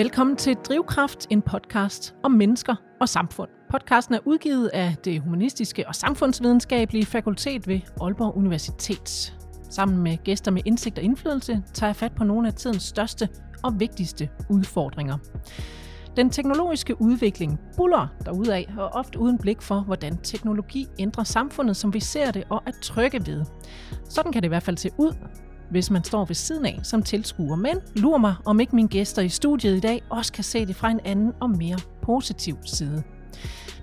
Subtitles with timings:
[0.00, 3.48] Velkommen til Drivkraft, en podcast om mennesker og samfund.
[3.70, 9.36] Podcasten er udgivet af det humanistiske og samfundsvidenskabelige fakultet ved Aalborg Universitet.
[9.70, 13.28] Sammen med gæster med indsigt og indflydelse tager jeg fat på nogle af tidens største
[13.62, 15.18] og vigtigste udfordringer.
[16.16, 21.94] Den teknologiske udvikling buller derudad, og ofte uden blik for, hvordan teknologi ændrer samfundet, som
[21.94, 23.44] vi ser det og er trygge ved.
[24.08, 25.12] Sådan kan det i hvert fald se ud,
[25.70, 27.56] hvis man står ved siden af som tilskuer.
[27.56, 30.76] Men lur mig, om ikke mine gæster i studiet i dag også kan se det
[30.76, 33.02] fra en anden og mere positiv side.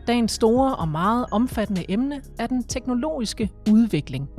[0.08, 4.30] Dagens store og meget omfattende emne er den teknologiske udvikling.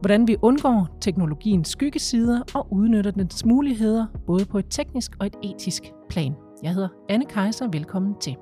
[0.00, 5.36] Hvordan vi undgår teknologiens skyggesider og udnytter dens muligheder, både på et teknisk og et
[5.42, 6.34] etisk plan.
[6.62, 7.68] Jeg hedder Anne Kejser.
[7.72, 8.36] Velkommen til.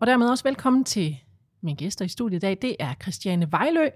[0.00, 1.16] Og dermed også velkommen til
[1.62, 2.58] mine gæster i studiet i dag.
[2.62, 3.88] Det er Christiane Vejlø,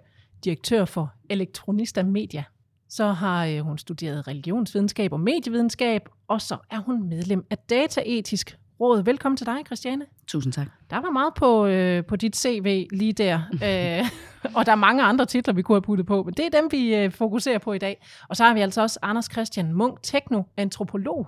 [0.45, 2.45] direktør for Elektronista Media.
[2.89, 8.59] Så har øh, hun studeret religionsvidenskab og medievidenskab, og så er hun medlem af Dataetisk
[8.81, 9.03] Råd.
[9.03, 10.07] Velkommen til dig, Christiane.
[10.27, 10.67] Tusind tak.
[10.91, 14.11] Der var meget på, øh, på dit CV lige der, øh,
[14.55, 16.69] og der er mange andre titler, vi kunne have puttet på, men det er dem,
[16.73, 18.05] vi øh, fokuserer på i dag.
[18.29, 21.27] Og så har vi altså også Anders Christian Munk, teknoantropolog,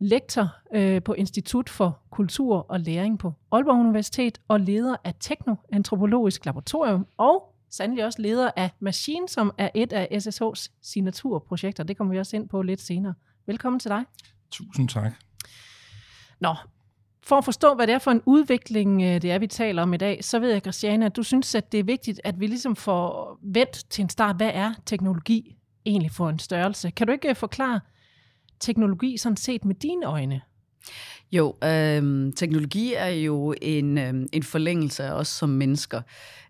[0.00, 6.46] lektor øh, på Institut for Kultur og Læring på Aalborg Universitet, og leder af Teknoantropologisk
[6.46, 11.84] Laboratorium, og sandelig også leder af Machine, som er et af SSH's signaturprojekter.
[11.84, 13.14] Det kommer vi også ind på lidt senere.
[13.46, 14.04] Velkommen til dig.
[14.50, 15.12] Tusind tak.
[16.40, 16.54] Nå,
[17.22, 19.94] for at forstå, hvad det er for en udvikling, øh, det er, vi taler om
[19.94, 22.46] i dag, så ved jeg, Christiane, at du synes, at det er vigtigt, at vi
[22.46, 26.90] ligesom får vendt til en start, hvad er teknologi egentlig for en størrelse?
[26.90, 27.80] Kan du ikke øh, forklare
[28.60, 30.40] teknologi sådan set med dine øjne?
[31.32, 36.02] Jo, øh, teknologi er jo en, øh, en forlængelse af os som mennesker.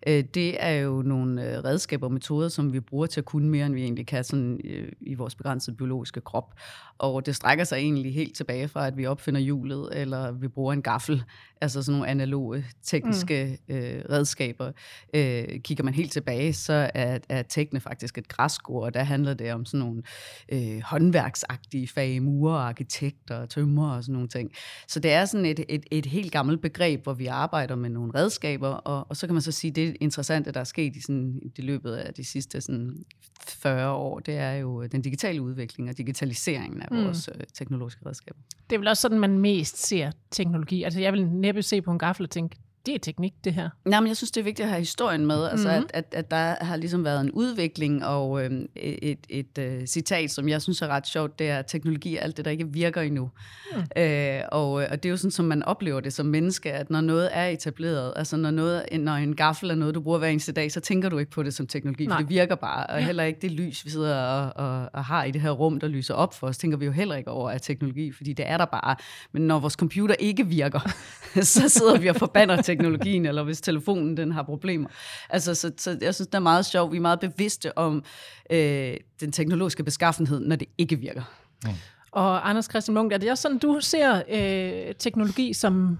[0.06, 3.48] Øh, det er jo nogle øh, redskaber og metoder, som vi bruger til at kunne
[3.48, 6.54] mere, end vi egentlig kan sådan, øh, i vores begrænsede biologiske krop.
[6.98, 10.72] Og det strækker sig egentlig helt tilbage fra, at vi opfinder hjulet, eller vi bruger
[10.72, 11.22] en gaffel,
[11.60, 13.74] altså sådan nogle analoge tekniske mm.
[13.74, 14.72] øh, redskaber.
[15.14, 19.34] Øh, kigger man helt tilbage, så er, er tekne faktisk et græskord, og der handler
[19.34, 20.02] det om sådan nogle
[20.48, 24.50] øh, håndværksagtige fag, murer, arkitekter, tømmer og sådan nogle ting.
[24.88, 28.12] Så det er sådan et, et, et helt gammelt begreb, hvor vi arbejder med nogle
[28.14, 31.40] redskaber, og, og så kan man så sige, det interessante, der er sket i, sådan,
[31.56, 33.04] i løbet af de sidste sådan
[33.48, 37.04] 40 år, det er jo den digitale udvikling og digitaliseringen af mm.
[37.04, 38.40] vores øh, teknologiske redskaber.
[38.70, 40.82] Det er vel også sådan, man mest ser teknologi.
[40.82, 43.70] Altså jeg vil næppe se på en gaffel og tænke, det er teknik, det her.
[43.84, 45.44] Nej, men jeg synes, det er vigtigt at have historien med.
[45.44, 45.88] Altså, mm-hmm.
[45.94, 50.30] at, at, at der har ligesom været en udvikling, og øh, et, et, uh, citat,
[50.30, 52.68] som jeg synes er ret sjovt, det er, at teknologi er alt det, der ikke
[52.72, 53.30] virker endnu.
[53.72, 54.02] Mm.
[54.02, 57.00] Øh, og, og det er jo sådan, som man oplever det som menneske, at når
[57.00, 60.52] noget er etableret, altså når, noget, når en gaffel er noget, du bruger hver eneste
[60.52, 62.16] dag, så tænker du ikke på det som teknologi, Nej.
[62.16, 62.86] for det virker bare.
[62.86, 65.80] Og heller ikke det lys, vi sidder og, og, og har i det her rum,
[65.80, 68.48] der lyser op for os, tænker vi jo heller ikke over af teknologi, fordi det
[68.48, 68.96] er der bare.
[69.32, 70.80] Men når vores computer ikke virker,
[71.42, 74.88] så sidder vi og forbander teknologien, eller hvis telefonen den har problemer.
[75.30, 76.92] Altså, så, så jeg synes, det er meget sjovt.
[76.92, 78.04] Vi er meget bevidste om
[78.50, 81.22] øh, den teknologiske beskaffenhed, når det ikke virker.
[81.64, 81.70] Mm.
[82.10, 85.98] Og Anders Christian Munk, er det også sådan, du ser øh, teknologi som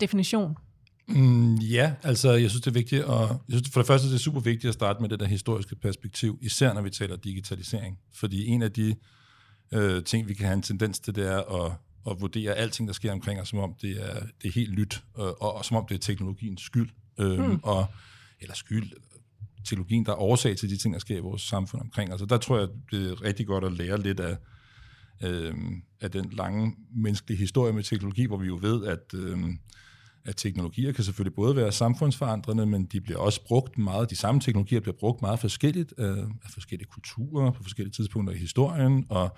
[0.00, 0.56] definition?
[1.08, 4.14] Mm, ja, altså jeg synes, det er vigtigt, og jeg synes, for det første det
[4.14, 7.98] er super vigtigt at starte med det der historiske perspektiv, især når vi taler digitalisering.
[8.14, 8.94] Fordi en af de
[9.74, 11.72] øh, ting, vi kan have en tendens til, det er at
[12.10, 15.02] og vurdere alting, der sker omkring os, som om det er, det er helt nyt,
[15.14, 17.60] og, og, og som om det er teknologiens skyld, øhm, hmm.
[17.62, 17.86] og,
[18.40, 18.92] eller skyld,
[19.64, 22.12] teknologien, der er årsag til de ting, der sker i vores samfund omkring.
[22.12, 24.36] Og der tror jeg, det er rigtig godt at lære lidt af,
[25.22, 29.58] øhm, af den lange menneskelige historie med teknologi, hvor vi jo ved, at, øhm,
[30.24, 34.40] at teknologier kan selvfølgelig både være samfundsforandrende, men de bliver også brugt meget, de samme
[34.40, 39.36] teknologier bliver brugt meget forskelligt af, af forskellige kulturer på forskellige tidspunkter i historien, og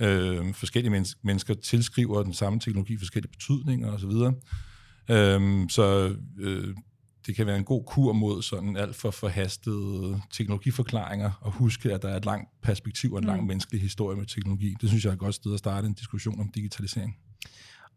[0.00, 4.10] Øh, forskellige men- mennesker tilskriver den samme teknologi forskellige betydninger osv.
[5.10, 6.74] Øh, så øh,
[7.26, 12.02] det kan være en god kur mod sådan alt for forhastede teknologiforklaringer, og huske, at
[12.02, 13.46] der er et langt perspektiv og en lang mm.
[13.46, 14.74] menneskelig historie med teknologi.
[14.80, 17.16] Det synes jeg er et godt sted at starte en diskussion om digitalisering.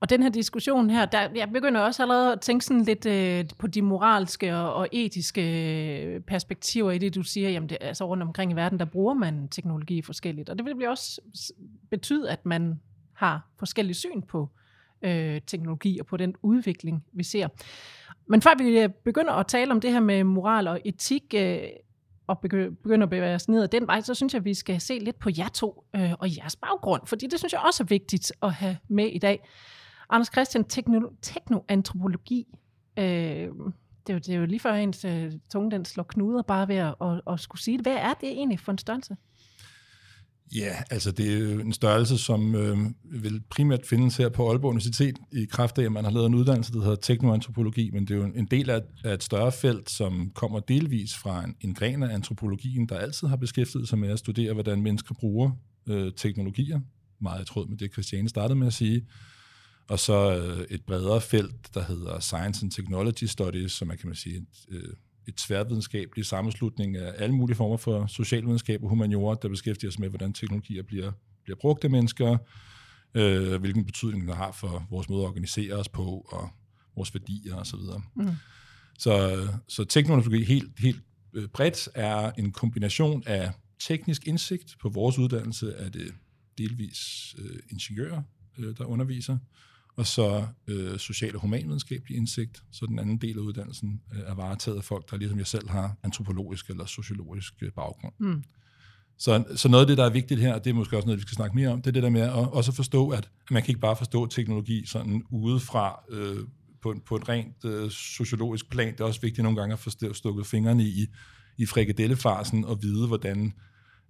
[0.03, 3.45] Og den her diskussion her, der, jeg begynder også allerede at tænke sådan lidt øh,
[3.57, 5.41] på de moralske og, og etiske
[6.03, 9.13] øh, perspektiver i det, du siger, jamen det, altså rundt omkring i verden, der bruger
[9.13, 10.50] man teknologi forskelligt.
[10.50, 11.21] Og det vil også
[11.89, 12.79] betyde, at man
[13.13, 14.50] har forskellige syn på
[15.01, 17.47] øh, teknologi og på den udvikling, vi ser.
[18.27, 21.59] Men før vi øh, begynder at tale om det her med moral og etik, øh,
[22.27, 24.81] og begynder at bevæge os ned ad den vej, så synes jeg, at vi skal
[24.81, 27.88] se lidt på jer to øh, og jeres baggrund, fordi det synes jeg også er
[27.88, 29.39] vigtigt at have med i dag.
[30.09, 32.47] Anders Christian, tekno, teknoantropologi,
[32.97, 33.03] øh,
[34.07, 36.67] det, er jo, det er jo lige før ens øh, tunge den slår knuder bare
[36.67, 37.85] ved at, og, og skulle sige det.
[37.85, 39.15] Hvad er det egentlig for en størrelse?
[40.55, 44.69] Ja, altså det er jo en størrelse, som øh, vil primært findes her på Aalborg
[44.69, 48.11] Universitet i kraft af, at man har lavet en uddannelse, der hedder teknoantropologi, men det
[48.11, 51.73] er jo en del af, af et større felt, som kommer delvis fra en, en
[51.73, 55.51] gren af antropologien, der altid har beskæftiget sig med at studere, hvordan mennesker bruger
[55.88, 56.79] øh, teknologier,
[57.21, 59.07] meget i tråd med det, Christiane startede med at sige,
[59.88, 64.07] og så øh, et bredere felt, der hedder Science and Technology Studies, som er, kan
[64.07, 64.94] man sige, et, øh,
[65.27, 70.09] et tværvidenskabeligt sammenslutning af alle mulige former for socialvidenskab og humaniora, der beskæftiger sig med,
[70.09, 71.12] hvordan teknologier bliver,
[71.44, 72.38] bliver brugt af mennesker,
[73.13, 76.50] øh, hvilken betydning det har for vores måde at organisere os på, og
[76.95, 77.80] vores værdier osv.
[78.15, 78.30] Mm.
[79.00, 81.03] Så, så teknologi helt, helt
[81.33, 84.75] øh, bredt er en kombination af teknisk indsigt.
[84.81, 86.13] På vores uddannelse er det
[86.57, 88.21] delvis øh, ingeniører,
[88.57, 89.38] øh, der underviser,
[89.95, 94.34] og så øh, social og humanvidenskabelig indsigt, så den anden del af uddannelsen øh, er
[94.34, 98.13] varetaget af folk, der ligesom jeg selv har antropologisk eller sociologisk øh, baggrund.
[98.19, 98.44] Mm.
[99.18, 101.18] Så, så noget af det, der er vigtigt her, og det er måske også noget,
[101.18, 103.63] vi skal snakke mere om, det er det der med at også forstå, at man
[103.63, 106.38] kan ikke bare forstå teknologi sådan udefra øh,
[106.81, 108.94] på, en, på et rent øh, sociologisk plan.
[108.94, 111.07] Det er også vigtigt nogle gange at få stukket fingrene i,
[111.57, 113.54] i frikadellefarsen og vide, hvordan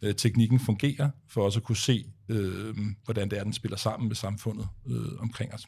[0.01, 2.75] øh, teknikken fungerer, for også at kunne se, øh,
[3.05, 5.67] hvordan det er, den spiller sammen med samfundet øh, omkring os.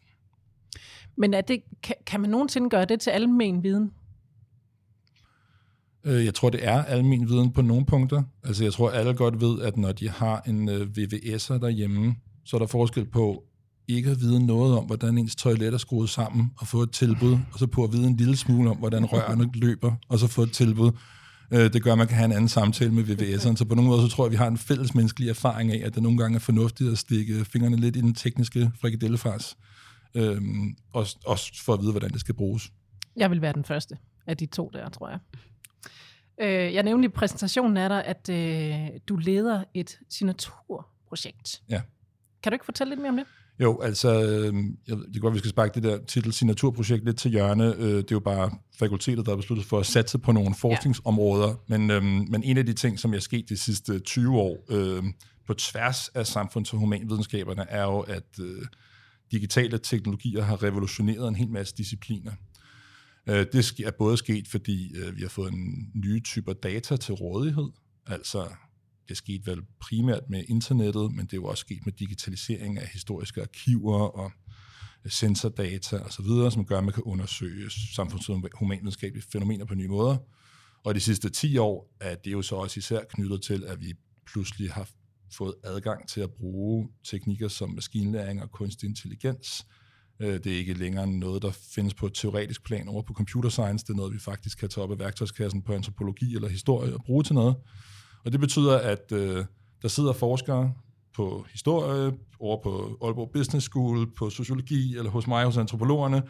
[1.17, 3.91] Men er det, kan, kan man nogensinde gøre det til almen viden?
[6.03, 8.23] Øh, jeg tror, det er almen viden på nogle punkter.
[8.43, 12.15] Altså, jeg tror, alle godt ved, at når de har en øh, VVS'er derhjemme,
[12.45, 13.43] så er der forskel på
[13.87, 17.37] ikke at vide noget om, hvordan ens toilet er skruet sammen, og få et tilbud,
[17.53, 20.41] og så på at vide en lille smule om, hvordan rørene løber, og så få
[20.41, 20.91] et tilbud.
[21.51, 23.55] Øh, det gør, at man kan have en anden samtale med VVS'eren.
[23.55, 25.81] Så på nogle måde, så tror jeg, at vi har en fælles menneskelig erfaring af,
[25.85, 29.57] at det nogle gange er fornuftigt at stikke fingrene lidt i den tekniske frikadellefars.
[30.15, 32.71] Øhm, også, også for at vide, hvordan det skal bruges.
[33.15, 33.97] Jeg vil være den første
[34.27, 35.19] af de to der, tror jeg.
[36.41, 41.61] Øh, jeg nævnte i præsentationen af dig, at øh, du leder et signaturprojekt.
[41.69, 41.81] Ja.
[42.43, 43.25] Kan du ikke fortælle lidt mere om det?
[43.59, 44.53] Jo, altså, øh,
[44.87, 47.75] jeg, det er godt, vi skal sparke det der titel signaturprojekt lidt til hjørne.
[47.75, 51.47] Øh, det er jo bare fakultetet, der har besluttet for at satse på nogle forskningsområder.
[51.47, 51.77] Ja.
[51.77, 55.03] Men, øh, men en af de ting, som er sket de sidste 20 år øh,
[55.47, 58.65] på tværs af samfunds- og humanvidenskaberne, er jo, at øh,
[59.31, 62.31] digitale teknologier har revolutioneret en hel masse discipliner.
[63.29, 67.13] Øh, det er både sket, fordi øh, vi har fået en nye typer data til
[67.13, 67.69] rådighed,
[68.07, 68.47] altså
[69.09, 72.87] det skete vel primært med internettet, men det er jo også sket med digitalisering af
[72.87, 74.31] historiske arkiver og
[75.05, 79.87] øh, sensordata osv., som gør, at man kan undersøge samfunds- og humanvidenskabelige fænomener på nye
[79.87, 80.17] måder.
[80.83, 83.93] Og de sidste 10 år er det jo så også især knyttet til, at vi
[84.27, 84.89] pludselig har
[85.33, 89.65] fået adgang til at bruge teknikker som maskinlæring og kunstig intelligens.
[90.19, 93.49] Øh, det er ikke længere noget, der findes på et teoretisk plan over på computer
[93.49, 93.85] science.
[93.85, 97.03] Det er noget, vi faktisk kan tage op af værktøjskassen på antropologi eller historie og
[97.05, 97.55] bruge til noget.
[98.25, 99.45] Og det betyder, at øh,
[99.81, 100.73] der sidder forskere
[101.15, 106.23] på historie, over på Aalborg Business School, på sociologi eller hos mig hos antropologerne,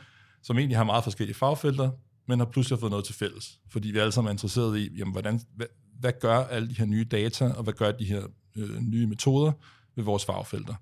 [0.44, 1.89] som egentlig har meget forskellige fagfelter,
[2.27, 3.59] men har pludselig fået noget til fælles.
[3.69, 5.68] Fordi vi alle sammen er interesseret i, jamen, hvordan, hvad,
[6.00, 8.21] hvad gør alle de her nye data, og hvad gør de her
[8.57, 9.51] øh, nye metoder
[9.95, 10.74] ved vores fagfelter.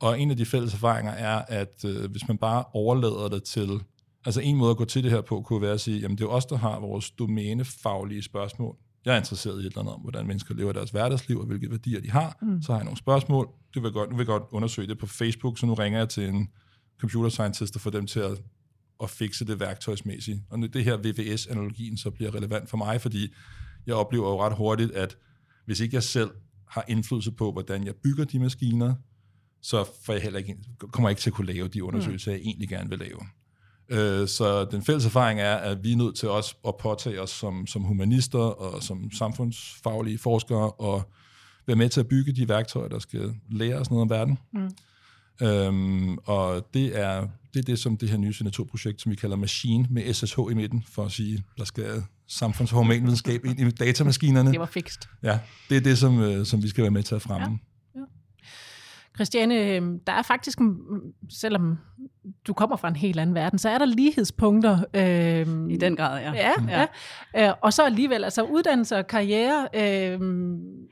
[0.00, 3.80] Og en af de fælles erfaringer er, at øh, hvis man bare overlader det til,
[4.24, 6.24] altså en måde at gå til det her på, kunne være at sige, jamen det
[6.24, 8.76] er os, der har vores domænefaglige spørgsmål.
[9.06, 11.70] Jeg er interesseret i et eller andet om, hvordan mennesker lever deres hverdagsliv, og hvilke
[11.70, 12.38] værdier de har.
[12.42, 12.62] Mm.
[12.62, 13.48] Så har jeg nogle spørgsmål.
[13.74, 16.08] Det vil godt, nu vil jeg godt undersøge det på Facebook, så nu ringer jeg
[16.08, 16.48] til en
[17.00, 18.42] computer scientist og får dem til at,
[19.02, 20.40] at fikse det værktøjsmæssigt.
[20.50, 23.34] Og det her VVS-analogien så bliver relevant for mig, fordi
[23.86, 25.16] jeg oplever jo ret hurtigt, at
[25.66, 26.30] hvis ikke jeg selv
[26.68, 28.94] har indflydelse på, hvordan jeg bygger de maskiner,
[29.62, 32.34] så får jeg heller ikke, kommer jeg ikke til at kunne lave de undersøgelser, mm.
[32.34, 33.18] jeg egentlig gerne vil lave.
[33.88, 37.30] Øh, så den fælles erfaring er, at vi er nødt til også at påtage os
[37.30, 41.10] som, som humanister og som samfundsfaglige forskere og
[41.66, 44.38] være med til at bygge de værktøjer, der skal lære os noget om verden.
[44.52, 44.70] Mm.
[45.46, 49.36] Øhm, og det er, det er det, som det her nye signaturprojekt, som vi kalder
[49.36, 54.50] Machine, med SSH i midten, for at sige, der skal samfunds- og ind i datamaskinerne.
[54.50, 55.08] Det var fikst.
[55.22, 55.38] Ja,
[55.68, 57.46] det er det, som, øh, som vi skal være med til at fremme.
[57.46, 57.75] Ja.
[59.16, 60.58] Christiane, øhm, der er faktisk,
[61.30, 61.78] selvom
[62.46, 64.78] du kommer fra en helt anden verden, så er der lighedspunkter.
[64.94, 66.32] Øh, I den grad, ja.
[66.32, 66.86] Ja, ja.
[67.34, 67.48] ja.
[67.48, 69.68] Øh, og så alligevel, altså uddannelse og karriere.
[69.74, 70.20] Øh,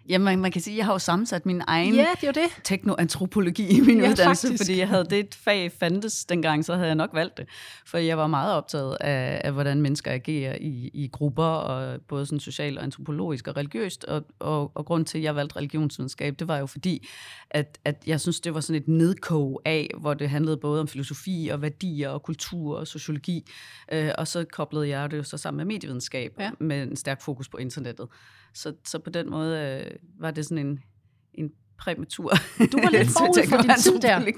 [0.09, 2.61] ja, man, man kan sige, at jeg har jo sammensat min egen ja, det det.
[2.65, 4.65] teknoantropologi i min ja, uddannelse, faktisk.
[4.65, 7.49] fordi jeg havde det fag fandtes dengang, så havde jeg nok valgt det.
[7.87, 12.27] For jeg var meget optaget af, af hvordan mennesker agerer i, i grupper, og både
[12.27, 14.05] sådan socialt og antropologisk og religiøst.
[14.05, 17.09] Og, og, og grund til, at jeg valgte religionsvidenskab, det var jo fordi,
[17.51, 20.89] at, at jeg synes, det var sådan et nedkog af, hvor det handlede både om
[20.89, 23.47] filosofi og værdier og kultur og sociologi.
[23.93, 26.51] Øh, og så koblede jeg det jo så sammen med medievidenskab ja.
[26.61, 28.09] med en stærk fokus på internettet.
[28.55, 30.81] Så, så på den måde øh, var det sådan en,
[31.35, 31.51] en
[31.85, 32.31] præmatur.
[32.73, 34.19] Du var lidt forud for din tid der.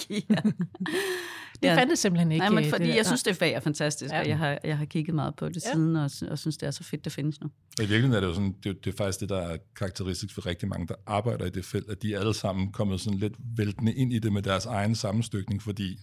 [1.63, 1.63] Ja.
[1.63, 1.77] Det ja.
[1.79, 2.41] fandtes simpelthen ikke.
[2.45, 4.21] Nej, men fordi det jeg synes, det fag er fantastisk, Ja.
[4.21, 5.73] og jeg har, jeg har kigget meget på det Ja.
[5.73, 7.47] siden, og, og synes, det er så fedt, det findes nu.
[7.47, 9.57] Og I virkeligheden er det jo sådan, det, er- det er faktisk det, der er
[9.77, 13.01] karakteristisk for rigtig mange, der arbejder i det felt, at de er alle sammen kommet
[13.01, 15.99] sådan lidt væltende ind i det med deres egen sammenstykning, fordi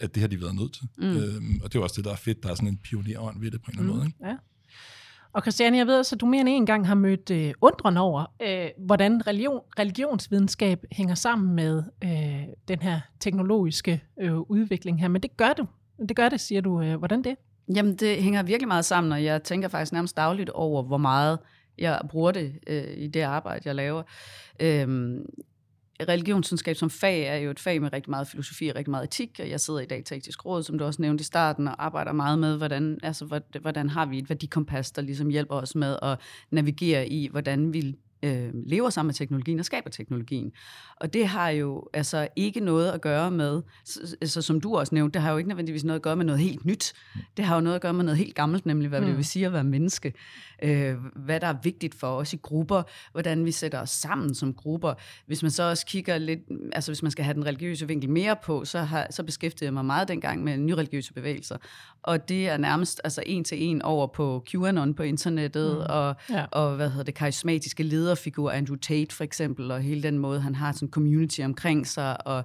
[0.00, 0.82] at det har de været nødt til.
[0.98, 1.16] Mm.
[1.16, 2.42] Øhm, og det er også det, der er fedt.
[2.42, 3.98] Der er sådan en pionerånd ved det på en eller anden Mm.
[3.98, 4.06] måde.
[4.06, 4.26] Ikke?
[4.26, 4.36] Ja.
[5.32, 7.96] Og Christiane, jeg ved også, at du mere end en gang har mødt øh, undren
[7.96, 15.08] over, øh, hvordan religion, religionsvidenskab hænger sammen med øh, den her teknologiske øh, udvikling her.
[15.08, 15.66] Men det gør du.
[16.08, 16.82] Det gør det, siger du.
[16.82, 17.36] Øh, hvordan det?
[17.74, 21.38] Jamen, det hænger virkelig meget sammen, og jeg tænker faktisk nærmest dagligt over, hvor meget
[21.78, 24.02] jeg bruger det øh, i det arbejde, jeg laver.
[24.60, 25.26] Øhm,
[26.00, 29.40] religionsvidenskab som fag er jo et fag med rigtig meget filosofi og rigtig meget etik,
[29.42, 31.84] og jeg sidder i dag i Teknisk Råd, som du også nævnte i starten, og
[31.84, 35.96] arbejder meget med, hvordan, altså, hvordan har vi et værdikompas, der ligesom hjælper os med
[36.02, 36.18] at
[36.50, 40.52] navigere i, hvordan vi øh, lever sammen med teknologien og skaber teknologien.
[40.96, 44.94] Og det har jo altså ikke noget at gøre med, så, altså, som du også
[44.94, 46.92] nævnte, det har jo ikke nødvendigvis noget at gøre med noget helt nyt.
[47.36, 49.06] Det har jo noget at gøre med noget helt gammelt, nemlig hvad mm.
[49.06, 50.12] Det vil sige at være menneske.
[50.62, 52.82] Øh, hvad der er vigtigt for os i grupper,
[53.12, 54.94] hvordan vi sætter os sammen som grupper.
[55.26, 56.40] Hvis man så også kigger lidt,
[56.72, 59.74] altså hvis man skal have den religiøse vinkel mere på, så, har, så beskæftigede jeg
[59.74, 61.56] mig meget dengang med nyreligiøse bevægelser.
[62.02, 65.82] Og det er nærmest altså en til en over på QAnon på internettet, mm.
[65.88, 66.44] og, Ja.
[66.52, 70.54] og hvad hedder det, karismatiske lederfigur, Andrew Tate for eksempel, og hele den måde, han
[70.54, 72.44] har sådan en community omkring sig, og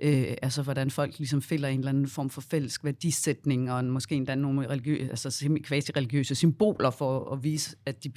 [0.00, 4.14] øh, altså hvordan folk ligesom finder en eller anden form for fælles værdisætning, og måske
[4.14, 8.12] endda nogle religiøse, altså quasi-religiøse symboler for at vise, at de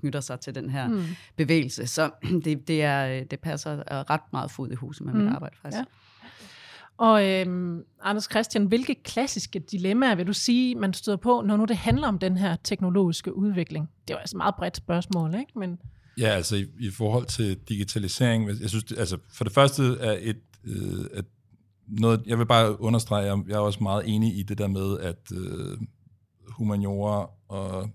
[0.00, 1.02] knytter sig til den her mm.
[1.36, 1.86] bevægelse.
[1.86, 2.10] Så
[2.44, 5.20] det, det, er, det passer øh, ret meget fod i huset med mm.
[5.20, 5.78] mit arbejde, faktisk.
[5.78, 5.84] Ja.
[6.98, 11.64] Og øhm, Anders Christian, hvilke klassiske dilemmaer vil du sige, man støder på, når nu
[11.64, 13.90] det handler om den her teknologiske udvikling?
[14.08, 15.58] Det er jo altså et meget bredt spørgsmål, ikke?
[15.58, 15.78] Men,
[16.18, 20.18] Ja, altså i, i forhold til digitalisering, jeg synes, det, altså for det første er
[20.20, 21.24] et, øh, at
[21.86, 24.98] noget, jeg vil bare understrege, jeg, jeg er også meget enig i det der med,
[24.98, 25.78] at øh,
[26.48, 27.90] humaniora og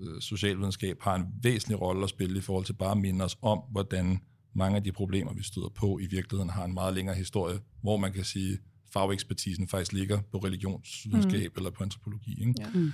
[0.00, 3.38] øh, socialvidenskab har en væsentlig rolle at spille i forhold til bare at minde os
[3.42, 4.20] om, hvordan
[4.54, 7.96] mange af de problemer, vi støder på, i virkeligheden har en meget længere historie, hvor
[7.96, 8.58] man kan sige, at
[8.92, 11.56] fagekspertisen faktisk ligger på religionsvidenskab mm.
[11.56, 12.40] eller på antropologi.
[12.40, 12.54] Ikke?
[12.58, 12.66] Ja.
[12.74, 12.92] Mm.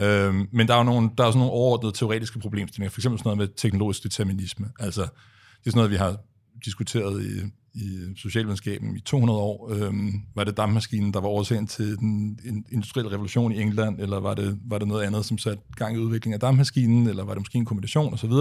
[0.00, 3.18] Øhm, men der er jo nogle, der er sådan nogle overordnede teoretiske problemstillinger, for eksempel
[3.18, 4.70] sådan noget med teknologisk determinisme.
[4.78, 6.16] Altså, det er sådan noget, vi har
[6.64, 7.40] diskuteret i,
[7.74, 9.72] i socialvidenskaben i 200 år.
[9.72, 14.34] Øhm, var det dampmaskinen, der var årsagen til den industrielle revolution i England, eller var
[14.34, 17.40] det, var det noget andet, som satte gang i udviklingen af dampmaskinen, eller var det
[17.40, 18.32] måske en kombination osv.?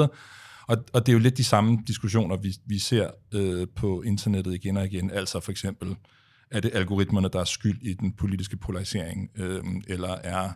[0.67, 4.53] Og, og det er jo lidt de samme diskussioner, vi, vi ser øh, på internettet
[4.53, 5.11] igen og igen.
[5.11, 5.95] Altså for eksempel,
[6.51, 10.49] er det algoritmerne, der er skyld i den politiske polarisering, øh, eller er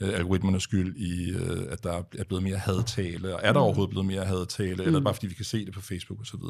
[0.00, 3.90] øh, algoritmerne skyld i, øh, at der er blevet mere hadtale, og er der overhovedet
[3.90, 6.40] blevet mere hadtale, eller er det bare fordi vi kan se det på Facebook osv.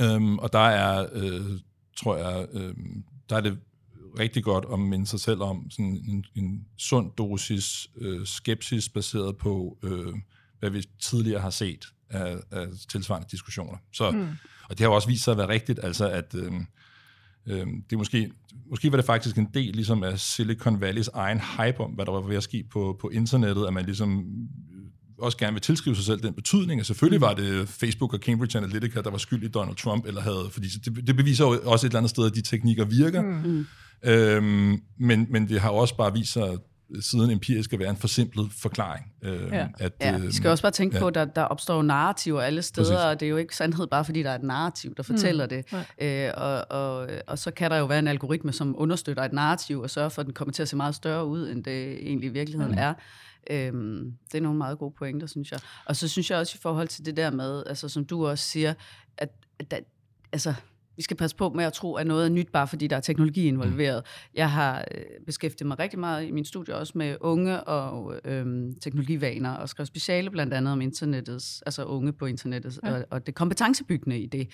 [0.00, 1.60] Øhm, og der er, øh,
[1.96, 2.74] tror jeg, øh,
[3.28, 3.58] der er det
[4.18, 9.36] rigtig godt at minde sig selv om sådan en, en sund dosis øh, skepsis baseret
[9.36, 10.14] på, øh,
[10.58, 13.78] hvad vi tidligere har set af, af tilsvarende diskussioner.
[13.92, 14.28] Så, mm.
[14.68, 16.52] Og det har jo også vist sig at være rigtigt, altså at øh,
[17.46, 18.30] øh, det er måske,
[18.70, 22.12] måske var det faktisk en del ligesom af Silicon Valleys egen hype om, hvad der
[22.12, 24.24] var ved at ske på, på internettet, at man ligesom
[25.18, 28.58] også gerne vil tilskrive sig selv den betydning, at selvfølgelig var det Facebook og Cambridge
[28.58, 31.86] Analytica, der var skyld i Donald Trump, eller havde, fordi det, det beviser jo også
[31.86, 33.22] et eller andet sted, at de teknikker virker.
[33.22, 33.66] Mm.
[34.04, 36.56] Øhm, men, men det har også bare vist sig
[37.00, 39.12] siden empirisk at være en forsimplet forklaring.
[39.22, 39.68] Øhm, Ja.
[39.78, 40.98] at, Ja, vi skal også bare tænke ja.
[40.98, 41.02] ja.
[41.02, 43.04] på, at der, der opstår narrativer alle steder, Præcis.
[43.04, 45.48] Og det er jo ikke sandhed bare fordi der er et narrativ, der fortæller mm.
[45.48, 45.64] det.
[45.98, 49.80] Øh, og, og, og så kan der jo være en algoritme, som understøtter et narrativ
[49.80, 52.26] og sørger for, at den kommer til at se meget større ud, end det egentlig
[52.26, 52.78] i virkeligheden mm.
[52.78, 52.94] er.
[53.50, 55.60] Øhm, det er nogle meget gode pointer, synes jeg.
[55.86, 58.44] Og så synes jeg også i forhold til det der med, altså som du også
[58.44, 58.74] siger,
[59.18, 59.76] at, at der,
[60.32, 60.54] altså,
[60.96, 63.00] vi skal passe på med at tro, at noget er nyt, bare fordi der er
[63.00, 64.02] teknologi involveret.
[64.34, 68.74] Jeg har øh, beskæftiget mig rigtig meget i min studie også med unge og øhm,
[68.80, 72.92] teknologivaner, og skrevet speciale blandt andet om internettets, altså unge på internettet, ja.
[72.92, 74.48] og, og det kompetencebyggende i det.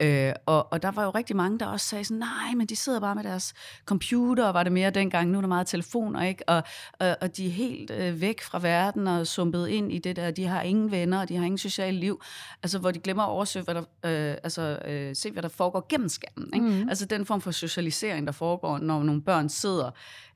[0.00, 2.76] Øh, og, og der var jo rigtig mange, der også sagde sådan, nej, men de
[2.76, 3.54] sidder bare med deres
[3.84, 6.48] computer, og var det mere dengang, nu er der meget telefoner, ikke?
[6.48, 6.62] Og,
[6.98, 10.30] og, og de er helt øh, væk fra verden og sumpet ind i det der,
[10.30, 12.22] de har ingen venner, og de har ingen socialt liv,
[12.62, 15.79] altså hvor de glemmer at oversøge, hvad der, øh, altså øh, se, hvad der foregår
[15.88, 16.50] gennem skærmen.
[16.54, 16.66] Ikke?
[16.66, 16.88] Mm.
[16.88, 19.90] Altså den form for socialisering, der foregår, når nogle børn sidder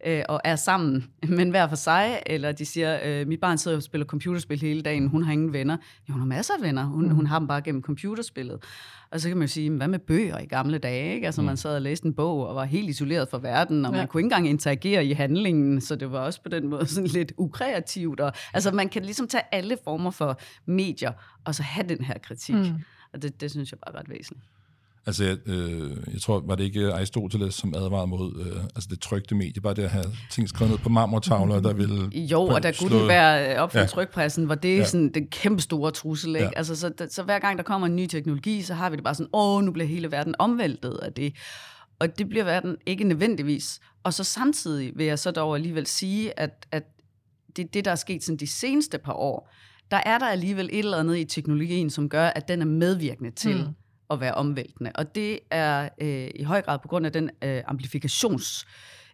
[0.06, 3.76] øh, og er sammen, men hver for sig, eller de siger, øh, mit barn sidder
[3.76, 5.76] og spiller computerspil hele dagen, hun har ingen venner.
[6.08, 7.14] Jo, hun har masser af venner, hun, mm.
[7.14, 8.62] hun har dem bare gennem computerspillet.
[9.10, 11.14] Og så kan man jo sige, hvad med bøger i gamle dage?
[11.14, 11.26] Ikke?
[11.26, 13.98] Altså man sad og læste en bog og var helt isoleret fra verden, og ja.
[13.98, 17.10] man kunne ikke engang interagere i handlingen, så det var også på den måde sådan
[17.10, 18.20] lidt ukreativt.
[18.20, 21.12] Og, altså man kan ligesom tage alle former for medier,
[21.44, 22.54] og så have den her kritik.
[22.54, 22.82] Mm.
[23.12, 24.53] Og det, det synes jeg bare er ret væsentligt.
[25.06, 29.00] Altså, jeg, øh, jeg tror, var det ikke Aristoteles, som advarede mod øh, altså det
[29.00, 32.10] trygte medie, bare det at have ting skrevet ned på marmortavler, der ville...
[32.14, 33.86] Jo, og der Gutenberg op for Ja.
[33.86, 34.84] trykpressen, hvor det er Ja.
[34.84, 36.30] sådan den kæmpe store trussel.
[36.36, 36.44] Ikke?
[36.46, 36.50] Ja.
[36.56, 39.14] Altså, så, så hver gang der kommer en ny teknologi, så har vi det bare
[39.14, 41.32] sådan, åh, nu bliver hele verden omvæltet af det.
[41.98, 43.80] Og det bliver verden ikke nødvendigvis.
[44.04, 46.82] Og så samtidig vil jeg så dog alligevel sige, at, at
[47.56, 49.50] det, det, der er sket sådan de seneste par år,
[49.90, 53.30] der er der alligevel et eller andet i teknologien, som gør, at den er medvirkende
[53.30, 53.74] til Mm.
[54.14, 54.18] Mm.
[54.18, 54.92] at være omvæltende.
[54.94, 58.66] Og det er øh, i høj grad på grund af den øh, amplifikations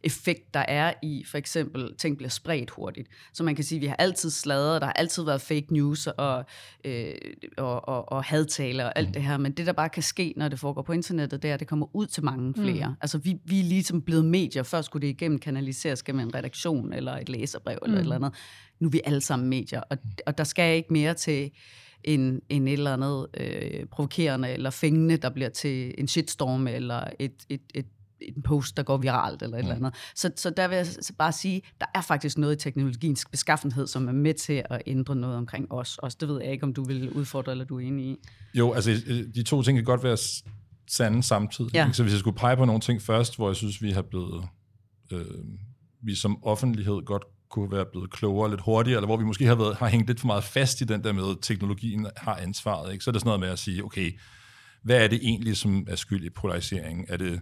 [0.02, 3.08] effekt, der er i for eksempel, ting bliver spredt hurtigt.
[3.32, 6.06] Så man kan sige, at vi har altid sladret, der har altid været fake news
[6.06, 6.44] og,
[6.84, 7.14] øh,
[7.56, 10.48] og, og, og hadtaler og alt det her, men det, der bare kan ske, når
[10.48, 12.88] det foregår på internettet, det er, at det kommer ud til mange flere.
[12.88, 12.94] Mm.
[13.00, 14.62] Altså, vi, vi er ligesom blevet medier.
[14.62, 18.34] Før skulle det igennem kanaliseres gennem en redaktion eller et læserbrev eller et eller andet.
[18.80, 21.50] Nu er vi alle sammen medier, og, og der skal ikke mere til
[22.04, 27.04] end, end et eller andet øh, provokerende eller fængende, der bliver til en shitstorm eller
[27.18, 27.86] et, et, et
[28.20, 29.94] en post, der går viralt eller et eller andet.
[30.14, 30.86] Så, så der vil jeg
[31.18, 35.16] bare sige, der er faktisk noget i teknologiens beskaffenhed, som er med til at ændre
[35.16, 35.98] noget omkring os.
[35.98, 38.16] Også det ved jeg ikke, om du vil udfordre, eller du er enig i.
[38.54, 40.16] Jo, altså øh, de to ting kan godt være
[40.88, 41.74] sande samtidig.
[41.74, 41.84] Ja.
[41.84, 41.96] ikke?
[41.96, 44.44] Så hvis jeg skulle pege på nogle ting først, hvor jeg synes, vi har blevet,
[45.12, 45.24] øh,
[46.02, 49.54] vi som offentlighed godt kunne være blevet klogere lidt hurtigere, eller hvor vi måske har,
[49.54, 52.92] været, har hængt lidt for meget fast i den der med, at teknologien har ansvaret.
[52.92, 53.04] Ikke?
[53.04, 54.12] Så er det sådan noget med at sige, okay,
[54.82, 57.06] hvad er det egentlig, som er skyld i polariseringen?
[57.08, 57.40] Er det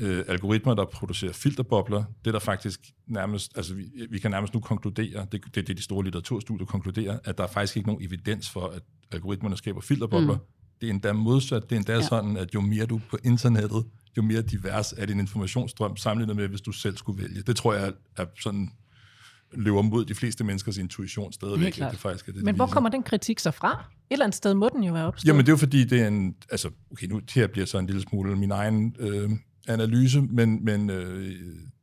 [0.00, 2.04] øh, algoritmer, der producerer filterbobler?
[2.24, 5.64] Det er der faktisk nærmest, altså vi, vi kan nærmest nu konkludere, det, det er
[5.64, 9.56] det, de store litteraturstudier konkluderer, at der er faktisk ikke nogen evidens for, at algoritmerne
[9.56, 10.34] skaber filterbobler.
[10.34, 10.40] Mm.
[10.80, 11.62] Det er endda modsat.
[11.62, 12.02] Det er endda ja.
[12.02, 13.84] sådan, at jo mere du på internettet,
[14.16, 17.42] jo mere divers er din informationsstrøm, sammenlignet med, hvis du selv skulle vælge.
[17.42, 18.70] Det tror jeg er sådan
[19.52, 21.76] løber mod de fleste menneskers intuition stadigvæk.
[21.76, 22.74] Det faktisk er det, Men det hvor viser.
[22.74, 23.70] kommer den kritik så fra?
[23.70, 25.28] Et eller andet sted må den jo være opstået.
[25.28, 27.86] Jamen det er jo fordi, det er en, altså, okay, nu her bliver så en
[27.86, 29.30] lille smule min egen øh,
[29.68, 31.36] analyse, men, men øh,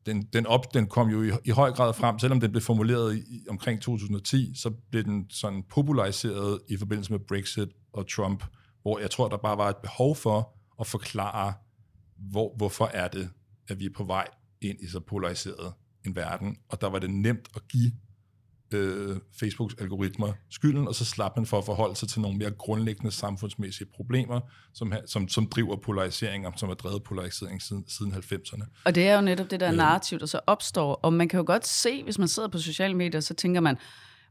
[0.05, 3.17] den, den, op, den kom jo i, i høj grad frem, selvom den blev formuleret
[3.17, 8.43] i omkring 2010, så blev den sådan populariseret i forbindelse med Brexit og Trump,
[8.81, 11.53] hvor jeg tror, der bare var et behov for at forklare,
[12.31, 13.29] hvor, hvorfor er det,
[13.67, 14.27] at vi er på vej
[14.61, 15.73] ind i så polariseret
[16.05, 17.91] en verden, og der var det nemt at give
[18.73, 22.51] øh, Facebooks algoritmer skylden, og så slap man for at forholde sig til nogle mere
[22.51, 24.39] grundlæggende samfundsmæssige problemer,
[24.73, 28.81] som, som, som driver polarisering, og som har drevet polarisering siden, siden 90'erne.
[28.85, 29.77] Og det er jo netop det der Øhm.
[29.77, 30.93] narrativ, der så opstår.
[30.93, 33.77] Og man kan jo godt se, hvis man sidder på sociale medier, så tænker man,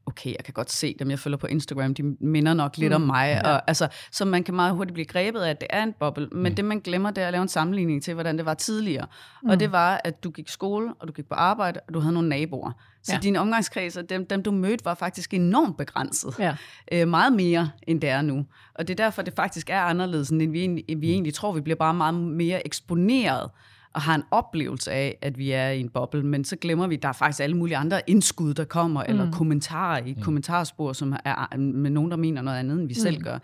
[0.07, 2.95] okay, jeg kan godt se dem, jeg følger på Instagram, de minder nok lidt mm.
[2.95, 3.41] om mig.
[3.45, 3.51] Ja.
[3.51, 6.29] Og, altså, så man kan meget hurtigt blive grebet af, at det er en boble.
[6.33, 6.57] Men mm.
[6.57, 9.07] det, man glemmer, det er at lave en sammenligning til, hvordan det var tidligere.
[9.43, 9.49] Mm.
[9.49, 12.15] Og det var, at du gik skole, og du gik på arbejde, og du havde
[12.15, 12.73] nogle naboer.
[13.03, 13.19] Så Ja.
[13.19, 16.35] dine omgangskreds, og dem, dem du mødte, var faktisk enormt begrænset.
[16.39, 16.57] Ja.
[16.93, 18.45] Øh, meget mere, end det er nu.
[18.75, 21.53] Og det er derfor, det faktisk er anderledes, end vi egentlig, end vi egentlig tror.
[21.53, 23.51] Vi bliver bare meget mere eksponeret
[23.95, 26.95] og har en oplevelse af, at vi er i en boble, men så glemmer vi,
[26.95, 29.11] at der er faktisk alle mulige andre indskud, der kommer, mm.
[29.11, 30.23] eller kommentarer i mm.
[30.23, 33.01] kommentarspor, som er med nogen, der mener noget andet, end vi mm.
[33.01, 33.39] selv gør.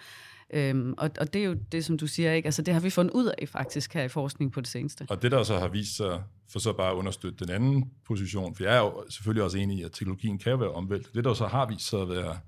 [0.52, 2.46] Øhm, og, og det er jo det, som du siger, ikke?
[2.46, 5.06] Altså, det har vi fundet ud af faktisk her i forskning på det seneste.
[5.10, 8.54] Og det, der så har vist sig, for så bare at understøtte den anden position,
[8.54, 11.14] for jeg er jo selvfølgelig også enig i, at teknologien kan være omvæltet.
[11.14, 12.38] Det, der så har vist sig at være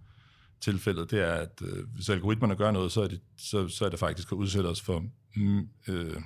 [0.61, 3.89] tilfældet, det er, at øh, hvis algoritmerne gør noget, så er, det, så, så er
[3.89, 5.05] det faktisk at udsætte os for
[5.37, 6.17] mm, øh,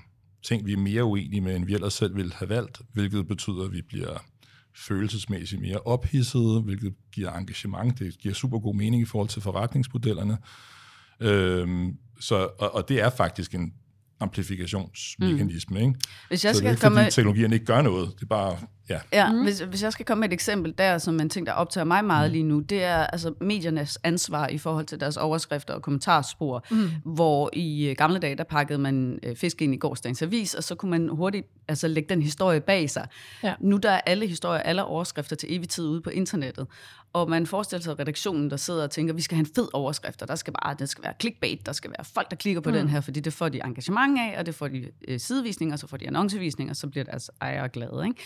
[0.48, 3.64] ting, vi er mere uenige med, end vi ellers selv ville have valgt, hvilket betyder,
[3.64, 4.24] at vi bliver
[4.76, 7.98] følelsesmæssigt mere ophidsede, hvilket giver engagement.
[7.98, 10.38] Det giver super god mening i forhold til forretningsmodellerne.
[11.20, 13.72] Øhm, så, og, og det er faktisk en
[14.20, 15.78] amplifikationsmekanisme.
[15.78, 15.86] Mm.
[15.86, 16.00] Ikke?
[16.28, 18.12] Hvis jeg så det er skal ikke, komme fordi teknologierne ikke gør noget.
[18.14, 19.00] Det er bare, ja.
[19.12, 19.42] Ja, mm.
[19.42, 22.04] hvis, hvis jeg skal komme med et eksempel der, som en ting, der optager mig
[22.04, 26.64] meget lige nu, det er altså mediernes ansvar i forhold til deres overskrifter og kommentarspor,
[26.70, 26.90] mm.
[27.04, 30.64] hvor i øh, gamle dage, der pakkede man øh, fisk ind i gårdsdagens avis, og
[30.64, 33.08] så kunne man hurtigt altså, lægge den historie bag sig.
[33.42, 33.54] Ja.
[33.60, 36.66] Nu der er alle historier, alle overskrifter til evig tid ude på internettet,
[37.12, 40.22] og man forestiller sig redaktionen, der sidder og tænker, vi skal have en fed overskrift,
[40.22, 42.70] og der skal bare, det skal være clickbait, der skal være folk, der klikker på
[42.70, 42.76] mm.
[42.76, 45.86] den her, fordi det får de engagement af, og det får de øh, sidevisninger, så
[45.86, 48.04] får de annoncevisninger, så bliver deres ejere glade.
[48.06, 48.22] Ikke?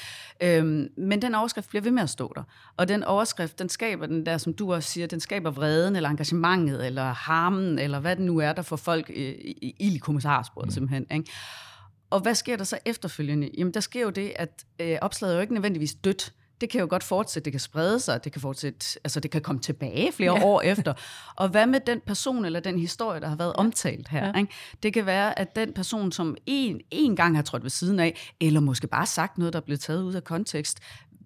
[0.59, 2.43] Øhm, men den overskrift bliver ved med at stå der.
[2.77, 6.09] Og den overskrift, den skaber den der, som du også siger, den skaber vreden, eller
[6.09, 10.67] engagementet, eller harmen, eller hvad det nu er, der får folk øh, i, i, kommentarsporet
[10.67, 10.71] mm.
[10.71, 11.07] simpelthen.
[11.11, 11.31] Ikke?
[12.11, 13.51] Og hvad sker der så efterfølgende?
[13.59, 16.33] Jamen, der sker jo det, at øh, opslaget er jo ikke nødvendigvis dødt.
[16.61, 19.43] Det kan jo godt fortsætte, det kan sprede sig, det kan fortsætte, altså det kan
[19.43, 20.45] komme tilbage flere ja.
[20.45, 20.95] år efter.
[21.37, 24.27] Og hvad med den person eller den historie, der har været omtalt her?
[24.27, 24.39] Ja.
[24.39, 24.53] Ikke?
[24.83, 28.35] Det kan være, at den person, som en, en gang har trådt ved siden af,
[28.41, 30.81] eller måske bare sagt noget, der er blevet taget ud af kontekst,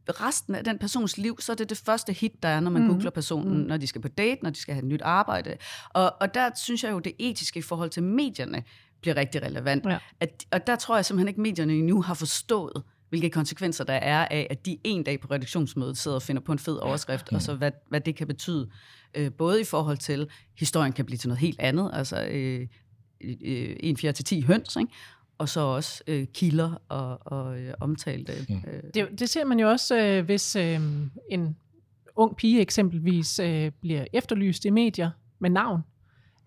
[0.09, 2.83] resten af den persons liv, så er det det første hit, der er, når man
[2.83, 2.89] mm.
[2.89, 3.67] googler personen, mm.
[3.67, 5.57] når de skal på date, når de skal have et nyt arbejde.
[5.91, 8.63] Og, og der synes jeg jo, det etiske i forhold til medierne
[9.01, 9.87] bliver rigtig relevant.
[9.87, 9.99] Ja.
[10.21, 12.83] At, og der tror jeg simpelthen ikke, medierne endnu har forstået,
[13.15, 16.53] hvilke konsekvenser der er af, at de en dag på redaktionsmødet sidder og finder på
[16.53, 17.37] en fed overskrift, ja.
[17.37, 18.71] og så hvad, hvad det kan betyde.
[19.15, 22.67] Øh, både i forhold til, historien kan blive til noget helt andet, altså øh,
[23.21, 24.93] øh, en fjerde til 10 høns, ikke?
[25.39, 28.33] og så også øh, kilder og, og øh, omtalte.
[28.49, 28.55] Mm.
[28.55, 28.83] Øh.
[28.95, 30.81] Det, det ser man jo også, øh, hvis øh,
[31.31, 31.57] en
[32.17, 35.81] ung pige eksempelvis øh, bliver efterlyst i medier med navn,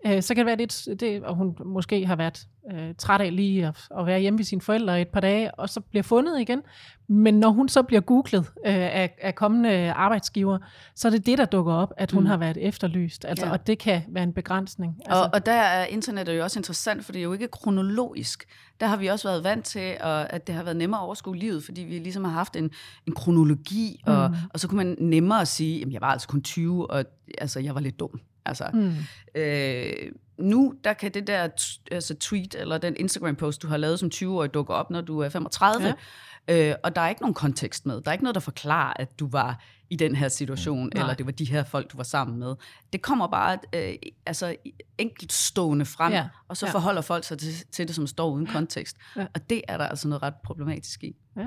[0.06, 3.36] øh, så kan det være lidt, det, og hun måske har været øh, træt af
[3.36, 6.40] lige at, at være hjemme ved sine forældre et par dage, og så bliver fundet
[6.40, 6.62] igen.
[7.10, 10.58] Men når hun så bliver googlet øh, af, af kommende arbejdsgiver,
[10.94, 12.26] så er det det, der dukker op, at hun mm.
[12.26, 13.24] har været efterlyst.
[13.24, 13.52] Altså, ja.
[13.52, 14.96] Og det kan være en begrænsning.
[15.06, 15.22] Altså.
[15.22, 18.44] Og, og der er internettet jo også interessant, for det er jo ikke kronologisk.
[18.80, 21.36] Der har vi også været vant til, at, at det har været nemmere at overskue
[21.36, 22.70] livet, fordi vi ligesom har haft en,
[23.06, 24.36] en kronologi, og, mm.
[24.54, 27.04] og så kunne man nemmere sige, at jeg var altså kun 20, og
[27.38, 28.20] altså, jeg var lidt dum.
[28.48, 28.94] Altså, mm.
[29.34, 31.48] øh, nu, der kan det der
[31.90, 35.28] altså tweet, eller den Instagram-post, du har lavet som 20-årig, dukke op, når du er
[35.28, 35.86] 35.
[35.86, 35.94] Ja.
[36.70, 38.00] Øh, og der er ikke nogen kontekst med.
[38.00, 41.00] Der er ikke noget, der forklarer, at du var i den her situation, mm.
[41.00, 42.54] eller det var de her folk, du var sammen med.
[42.92, 43.94] Det kommer bare øh,
[44.26, 44.56] altså,
[44.98, 46.28] enkeltstående frem, ja.
[46.48, 46.72] og så ja.
[46.72, 48.96] forholder folk sig til, til det, som står uden kontekst.
[49.16, 49.26] Ja.
[49.34, 51.16] Og det er der altså noget ret problematisk i.
[51.36, 51.46] Ja.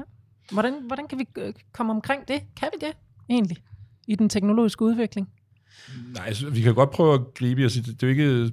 [0.51, 2.43] Hvordan, hvordan kan vi øh, komme omkring det?
[2.55, 2.97] Kan vi det
[3.29, 3.57] egentlig
[4.07, 5.29] i den teknologiske udvikling?
[6.13, 8.19] Nej, altså, vi kan godt prøve at gribe i og sige, det, det er jo
[8.19, 8.51] ikke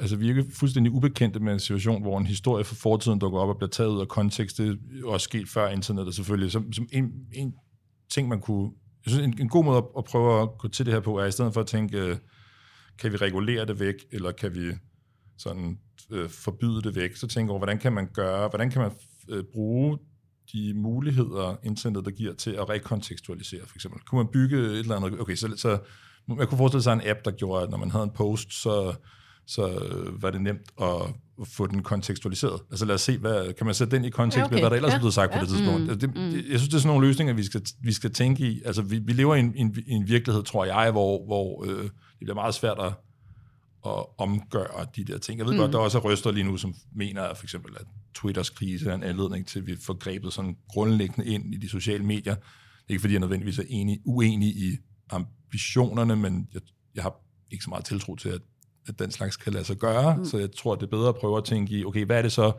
[0.00, 3.38] altså vi er ikke fuldstændig ubekendte med en situation, hvor en historie fra fortiden dukker
[3.38, 4.58] op og bliver taget ud af kontekst.
[4.58, 6.52] Det er også sket før internettet selvfølgelig.
[6.52, 7.54] Som, som en, en
[8.10, 8.72] ting, man kunne...
[9.06, 11.18] Jeg synes, en, en god måde at, at prøve at gå til det her på,
[11.18, 12.16] er i stedet for at tænke, øh,
[12.98, 14.72] kan vi regulere det væk, eller kan vi
[15.38, 15.78] sådan
[16.10, 18.92] øh, forbyde det væk, så tænke over, hvordan kan man gøre, hvordan kan man
[19.28, 19.98] øh, bruge
[20.52, 24.00] de muligheder, internettet der giver til at rekontekstualisere, for eksempel.
[24.00, 25.78] Kunne man bygge et eller andet, okay, så, så
[26.28, 28.94] man kunne forestille sig en app, der gjorde, at når man havde en post, så,
[29.46, 29.82] så
[30.20, 30.98] var det nemt at
[31.44, 32.60] få den kontekstualiseret.
[32.70, 34.54] Altså lad os se, hvad, kan man sætte den i kontekst ja, okay.
[34.54, 34.96] med, hvad der ellers ja.
[34.96, 35.38] er blevet sagt ja.
[35.38, 35.82] på det tidspunkt.
[35.82, 36.50] Mm, det, mm.
[36.50, 38.62] Jeg synes, det er sådan nogle løsninger, vi skal, vi skal tænke i.
[38.64, 41.92] Altså vi, vi lever i en, en, en virkelighed, tror jeg, hvor, hvor øh, det
[42.20, 42.92] bliver meget svært at,
[43.86, 45.38] at omgøre de der ting.
[45.38, 45.58] Jeg ved mm.
[45.58, 48.90] godt, der også er røster lige nu, som mener at for eksempel, at Twitters krise
[48.90, 52.34] er en anledning til, at vi får grebet sådan grundlæggende ind i de sociale medier.
[52.34, 54.76] Det er ikke, fordi jeg nødvendigvis er enig, uenig i
[55.52, 56.60] ambitionerne, men jeg,
[56.94, 57.14] jeg har
[57.50, 58.40] ikke så meget tiltro til, at,
[58.88, 60.24] at den slags kan lade sig gøre, mm.
[60.24, 62.32] så jeg tror, det er bedre at prøve at tænke i, okay, hvad er det
[62.32, 62.52] så,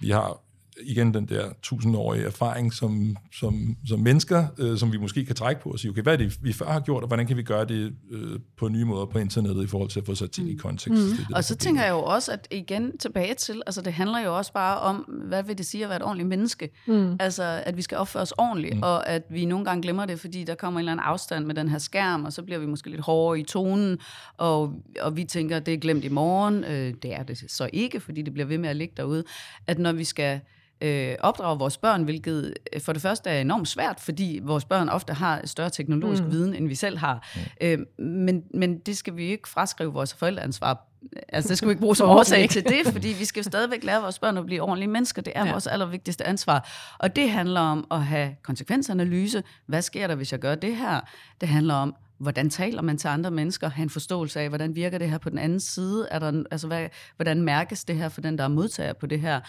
[0.00, 0.40] vi har
[0.80, 5.62] igen den der tusindårige erfaring som, som, som mennesker, øh, som vi måske kan trække
[5.62, 7.42] på og sige, okay, hvad er det, vi før har gjort, og hvordan kan vi
[7.42, 10.46] gøre det øh, på nye måder på internettet i forhold til at få sat ting
[10.46, 10.52] mm.
[10.52, 11.02] i kontekst.
[11.02, 11.08] Mm.
[11.08, 14.20] Det, det, og så tænker jeg jo også, at igen tilbage til, altså det handler
[14.20, 14.96] jo også bare om,
[15.28, 16.70] hvad vil det sige at være et ordentligt menneske?
[16.86, 17.16] Mm.
[17.20, 18.82] Altså, at vi skal opføre os ordentligt, mm.
[18.82, 21.54] og at vi nogle gange glemmer det, fordi der kommer en eller anden afstand med
[21.54, 23.98] den her skærm, og så bliver vi måske lidt hårdere i tonen,
[24.36, 26.64] og, og vi tænker, at det er glemt i morgen.
[26.64, 29.24] Øh, det er det så ikke, fordi det bliver ved med at ligge derude.
[29.66, 30.40] At når vi skal
[30.82, 34.88] øh, opdrage vores børn, hvilket øh, for det første er enormt svært, fordi vores børn
[34.88, 36.30] ofte har større teknologisk mm.
[36.30, 37.28] viden, end vi selv har.
[37.34, 37.40] Mm.
[37.60, 40.88] Øh, men, men det skal vi ikke fraskrive vores forældreansvar
[41.28, 43.84] Altså, det skal vi ikke bruge som årsag til det, fordi vi skal jo stadigvæk
[43.84, 45.22] lære vores børn at blive ordentlige mennesker.
[45.22, 45.50] Det er ja.
[45.50, 46.68] vores allervigtigste ansvar.
[46.98, 49.42] Og det handler om at have konsekvensanalyse.
[49.66, 51.00] Hvad sker der, hvis jeg gør det her?
[51.40, 53.70] Det handler om, hvordan taler man til andre mennesker?
[53.70, 56.08] Have en forståelse af, hvordan virker det her på den anden side?
[56.10, 59.20] Er der, altså, hvad, hvordan mærkes det her for den, der er modtager på det
[59.20, 59.40] her?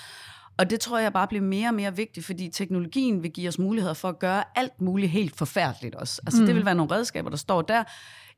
[0.58, 3.60] Og det tror jeg bare bliver mere og mere vigtigt, fordi teknologien vil give os
[3.60, 6.22] muligheder for at gøre alt muligt helt forfærdeligt også.
[6.26, 6.46] Altså mm.
[6.46, 7.84] det vil være nogle redskaber, der står der.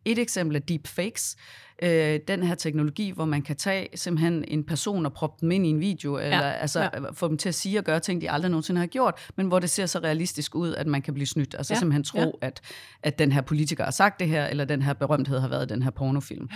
[0.05, 1.35] Et eksempel er deepfakes.
[1.81, 5.65] Øh, den her teknologi, hvor man kan tage simpelthen en person og proppe dem ind
[5.65, 6.23] i en video, ja.
[6.23, 6.89] eller altså, ja.
[7.13, 9.59] få dem til at sige og gøre ting, de aldrig nogensinde har gjort, men hvor
[9.59, 11.55] det ser så realistisk ud, at man kan blive snydt.
[11.57, 11.79] Altså ja.
[11.79, 12.47] simpelthen tro, ja.
[12.47, 12.61] at,
[13.03, 15.73] at den her politiker har sagt det her, eller den her berømthed har været i
[15.73, 16.49] den her pornofilm.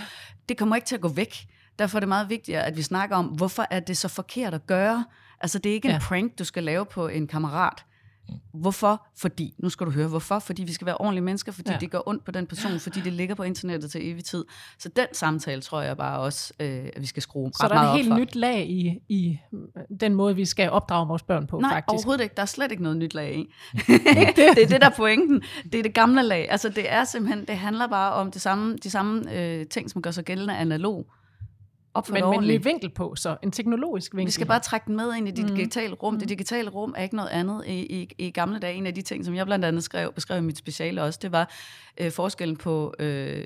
[0.50, 1.36] Det kommer ikke til at gå væk.
[1.80, 4.68] Derfor er det meget vigtigt, at vi snakker om, hvorfor er det så forkert at
[4.68, 5.06] gøre?
[5.42, 6.00] Altså, det er ikke en ja.
[6.00, 7.84] prank, du skal lave på en kammerat.
[8.54, 9.08] Hvorfor?
[9.18, 10.40] Fordi, nu skal du høre, hvorfor?
[10.40, 11.78] Fordi vi skal være ordentlige mennesker, fordi ja.
[11.78, 14.46] det gør ondt på den person, fordi det ligger på internettet til evig tid.
[14.78, 17.76] Så den samtale tror jeg bare også, øh, at vi skal skrue ret Så der
[17.76, 19.40] er et helt nyt lag i, i
[20.00, 21.94] den måde, vi skal opdrage vores børn på, Nej, faktisk?
[21.94, 22.36] overhovedet ikke.
[22.36, 23.54] Der er slet ikke noget nyt lag i.
[24.36, 25.42] det er det, der er pointen.
[25.64, 26.52] Det er det gamle lag.
[26.52, 30.02] Altså, det er simpelthen, det handler bare om det samme, de samme øh, ting, som
[30.02, 31.06] gør sig gældende analog
[31.94, 34.26] opført men, men en vinkel på, så en teknologisk vinkel.
[34.28, 35.56] Vi skal bare trække den med ind i det mm.
[35.56, 36.14] digitale rum.
[36.14, 36.20] Mm.
[36.20, 38.74] Det digitale rum er ikke noget andet i, i, i gamle dage.
[38.74, 41.32] En af de ting, som jeg blandt andet skrev, beskrev i mit speciale også, det
[41.32, 41.52] var
[41.98, 43.44] øh, forskellen på øh,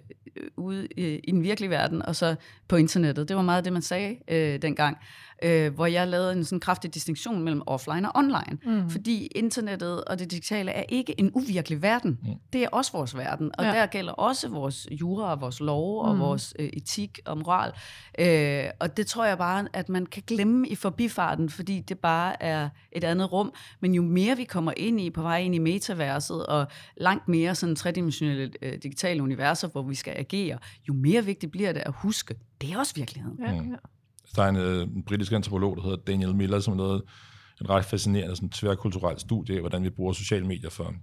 [0.57, 2.35] ude i, i den virkelige verden og så
[2.67, 3.29] på internettet.
[3.29, 4.97] Det var meget det, man sagde øh, dengang.
[5.43, 8.57] Øh, hvor jeg lavede en sådan kraftig distinktion mellem offline og online.
[8.65, 8.89] Mm.
[8.89, 12.19] Fordi internettet og det digitale er ikke en uvirkelig verden.
[12.23, 12.29] Mm.
[12.53, 13.71] Det er også vores verden, og ja.
[13.71, 16.21] der gælder også vores jura og vores lov og mm.
[16.21, 17.71] vores øh, etik og moral.
[18.19, 22.43] Øh, og det tror jeg bare, at man kan glemme i forbifarten, fordi det bare
[22.43, 23.53] er et andet rum.
[23.79, 27.55] Men jo mere vi kommer ind i, på vej ind i metaverset, og langt mere
[27.55, 31.93] sådan tredimensionelle øh, digitale universer, hvor vi skal agere, jo mere vigtigt bliver det at
[31.95, 33.39] huske, det er også virkeligheden.
[33.45, 33.69] Ja, mm.
[33.69, 33.75] ja.
[34.35, 37.01] Der er en, øh, en britisk antropolog, der hedder Daniel Miller, som har lavet
[37.61, 40.95] en ret fascinerende sådan, tværkulturelt studie af, hvordan vi bruger sociale medier for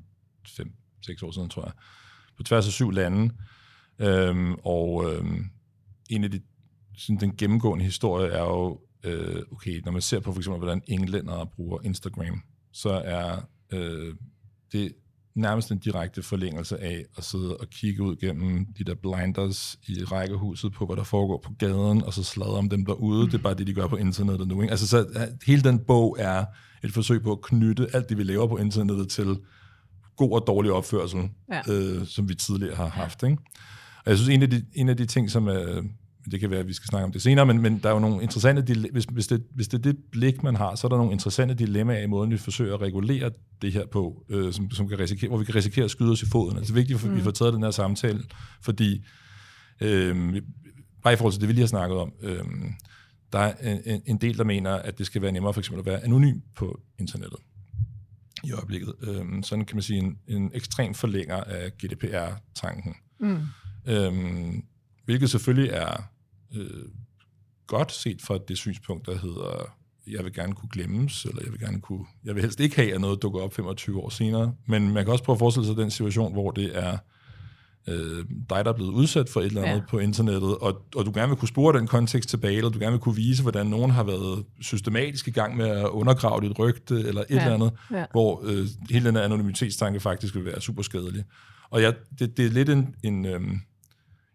[0.48, 1.72] 5-6 år siden, tror jeg,
[2.36, 3.34] på tværs af syv lande.
[3.98, 5.44] Øhm, og øhm,
[6.10, 6.40] en af de,
[6.96, 10.82] sådan, den gennemgående historie er jo, øh, okay, når man ser på for eksempel, hvordan
[10.86, 13.40] englændere bruger Instagram, så er
[13.72, 14.14] øh,
[14.72, 14.92] det
[15.34, 20.04] nærmest en direkte forlængelse af at sidde og kigge ud gennem de der blinders i
[20.04, 23.26] rækkehuset på, hvad der foregår på gaden, og så sladre om dem derude.
[23.26, 24.62] Det er bare det, de gør på internettet nu.
[24.62, 24.70] Ikke?
[24.70, 25.06] Altså, så
[25.46, 26.44] hele den bog er
[26.84, 29.36] et forsøg på at knytte alt det, vi laver på internettet til
[30.16, 31.72] god og dårlig opførsel, ja.
[31.72, 33.22] øh, som vi tidligere har haft.
[33.22, 33.36] Ikke?
[34.04, 35.82] Og jeg synes, en af de, en af de ting, som er,
[36.30, 37.98] det kan være, at vi skal snakke om det senere, men, men der er jo
[37.98, 40.96] nogle interessante, hvis, hvis, det, hvis det er det blik, man har, så er der
[40.96, 43.30] nogle interessante dilemmaer i måden, vi forsøger at regulere
[43.62, 46.22] det her på, øh, som, som kan risikere, hvor vi kan risikere at skyde os
[46.22, 46.56] i foden.
[46.56, 47.22] Altså, det er vigtigt, at vi mm.
[47.22, 48.22] får taget den her samtale,
[48.62, 49.04] fordi,
[49.80, 50.42] øh,
[51.02, 52.44] bare i forhold til det, vi lige har snakket om, øh,
[53.32, 55.86] der er en, en del, der mener, at det skal være nemmere for eksempel at
[55.86, 57.38] være anonym på internettet
[58.44, 58.94] i øjeblikket.
[59.02, 62.94] Øh, sådan kan man sige en, en ekstrem forlænger af GDPR-tanken.
[63.20, 63.38] Mm.
[63.86, 64.64] Øhm,
[65.04, 66.09] hvilket selvfølgelig er
[66.54, 66.84] øh,
[67.66, 71.60] godt set fra det synspunkt, der hedder, jeg vil gerne kunne glemmes, eller jeg vil
[71.60, 74.54] gerne kunne, jeg vil helst ikke have, at noget dukker op 25 år senere.
[74.66, 76.98] Men man kan også prøve at forestille sig den situation, hvor det er
[77.88, 79.82] øh, dig, der er blevet udsat for et eller andet ja.
[79.90, 82.92] på internettet, og, og du gerne vil kunne spore den kontekst tilbage, eller du gerne
[82.92, 86.94] vil kunne vise, hvordan nogen har været systematisk i gang med at undergrave dit rygte,
[86.94, 87.40] eller et ja.
[87.40, 88.04] eller andet, ja.
[88.12, 91.24] hvor øh, hele den her anonymitetstanke faktisk vil være super skadelig.
[91.70, 93.40] Og ja, det, det er lidt en, en øh,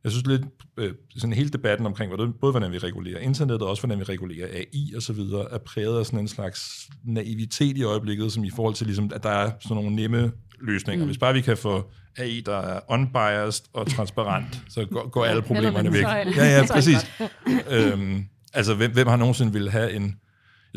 [0.05, 0.41] jeg synes lidt,
[0.77, 4.03] øh, sådan hele debatten omkring, hvordan, både hvordan vi regulerer internettet, og også hvordan vi
[4.03, 8.43] regulerer AI og så videre, er præget af sådan en slags naivitet i øjeblikket, som
[8.43, 11.05] i forhold til, ligesom, at der er sådan nogle nemme løsninger.
[11.05, 11.07] Mm.
[11.07, 15.41] Hvis bare vi kan få AI, der er unbiased og transparent, så går, går alle
[15.41, 16.03] problemerne væk.
[16.03, 17.11] Ja, ja, præcis.
[17.69, 20.15] øhm, altså, hvem, hvem har nogensinde vil have en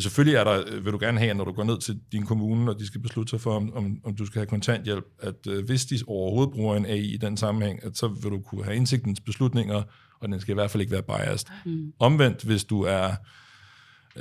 [0.02, 2.70] selvfølgelig er der, øh, vil du gerne have, når du går ned til din kommune,
[2.70, 5.64] og de skal beslutte sig for, om, om, om du skal have kontanthjælp, at øh,
[5.64, 8.76] hvis de overhovedet bruger en AI i den sammenhæng, at så vil du kunne have
[8.76, 9.82] indsigtens beslutninger,
[10.20, 11.46] og den skal i hvert fald ikke være biased.
[11.64, 11.92] Mm.
[11.98, 13.11] Omvendt, hvis du er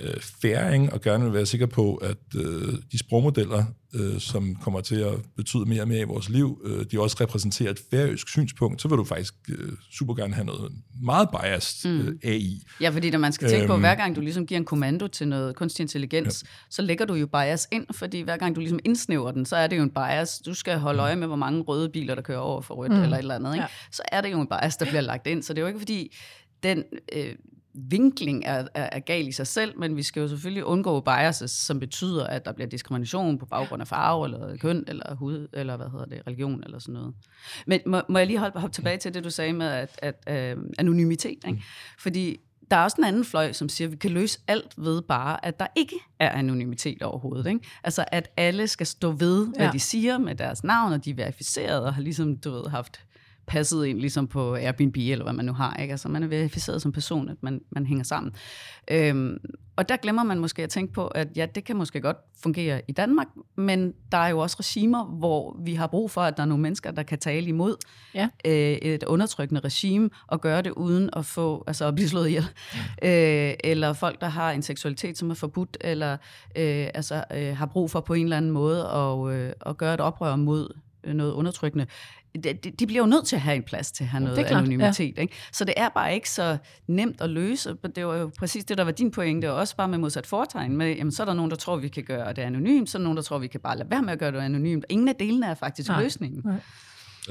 [0.02, 4.82] øh, færing, og gerne vil være sikker på, at øh, de sprogmodeller, øh, som kommer
[4.82, 8.30] til at betyde mere og mere i vores liv, øh, de også repræsenterer et færøsk
[8.30, 10.72] synspunkt, så vil du faktisk øh, super gerne have noget
[11.04, 12.08] meget biased mm.
[12.08, 12.64] øh, AI.
[12.82, 15.08] Ja, fordi når man skal tænke øhm, på, hver gang du ligesom giver en kommando
[15.08, 16.50] til noget kunstig intelligens, ja.
[16.70, 19.68] så lægger du jo bias ind, fordi hver gang du ligesom indsnæver den, så er
[19.68, 20.40] det jo en bias.
[20.46, 23.02] Du skal holde øje med, hvor mange røde biler, der kører over for rødt, mm.
[23.04, 23.54] eller et eller andet.
[23.54, 23.62] Ikke?
[23.62, 23.68] Ja.
[23.92, 25.44] Så er det jo en bias, der bliver lagt ind.
[25.44, 26.16] Så det er jo ikke fordi,
[26.64, 26.84] den...
[27.14, 27.36] Øh,
[27.78, 31.52] vinkling er, er, er gal i sig selv, men vi skal jo selvfølgelig undgå biases,
[31.52, 35.78] som betyder, at der bliver diskrimination på baggrund af farve, eller køn, eller hud, eller
[35.78, 37.14] hvad hedder det, religion, eller sådan noget.
[37.68, 40.58] Men må, må jeg lige hoppe, hoppe tilbage til det, du sagde med at, at,
[40.58, 41.52] uh, anonymitet, ikke?
[41.52, 41.60] Mm.
[42.00, 42.38] Fordi
[42.72, 45.46] der er også en anden fløj, som siger, at vi kan løse alt ved bare,
[45.46, 47.48] at der ikke er anonymitet overhovedet.
[47.48, 47.60] Ikke?
[47.84, 49.72] Altså, at alle skal stå ved, hvad ja.
[49.72, 53.00] de siger med deres navn, og de er verificeret og har ligesom, du ved, haft
[53.48, 55.76] passet ind ligesom på Airbnb, eller hvad man nu har.
[55.76, 55.92] Ikke?
[55.92, 58.34] Altså, man er verificeret som person, at man, man hænger sammen.
[58.92, 59.38] Øhm,
[59.76, 62.82] og der glemmer man måske at tænke på, at ja, det kan måske godt fungere
[62.88, 66.44] i Danmark, men der er jo også regimer, hvor vi har brug for, at der
[66.44, 67.76] er nogle mennesker, der kan tale imod
[68.14, 68.30] ja.
[68.46, 72.46] øh, et undertrykkende regime, og gøre det uden at få, altså at blive slået ihjel.
[73.02, 73.50] Ja.
[73.50, 76.12] Øh, eller folk, der har en seksualitet, som er forbudt, eller
[76.56, 79.94] øh, altså, øh, har brug for på en eller anden måde at, øh, at gøre
[79.94, 80.74] et oprør mod
[81.14, 81.86] noget undertrykkende
[82.44, 85.18] de, de bliver jo nødt til at have en plads til at have noget anonymitet.
[85.18, 85.22] Ja.
[85.22, 85.34] Ikke?
[85.52, 87.76] Så det er bare ikke så nemt at løse.
[87.96, 90.78] Det var jo præcis det, der var din pointe, også bare med modsat fortegn.
[90.78, 93.00] Med, jamen, så er der nogen, der tror, vi kan gøre det anonymt, så er
[93.00, 94.86] der nogen, der tror, vi kan bare lade være med at gøre det anonymt.
[94.90, 96.04] Ingen af delene er faktisk Nej.
[96.04, 96.42] løsningen.
[96.46, 96.56] Nej.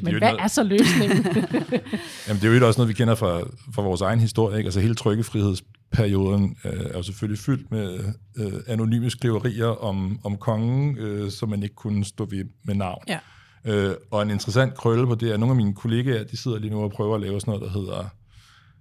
[0.03, 0.43] Men hvad noget...
[0.43, 1.19] er så løsningen?
[2.29, 3.41] Jamen, det er jo også noget, vi kender fra,
[3.75, 4.59] fra vores egen historie.
[4.59, 4.67] Ikke?
[4.67, 7.99] Altså hele trykkefrihedsperioden øh, er jo selvfølgelig fyldt med
[8.37, 13.03] øh, anonyme skriverier om, om kongen, øh, som man ikke kunne stå ved med navn.
[13.09, 13.19] Ja.
[13.67, 16.59] Øh, og en interessant krølle på det er, at nogle af mine kollegaer, de sidder
[16.59, 18.09] lige nu og prøver at lave sådan noget, der hedder...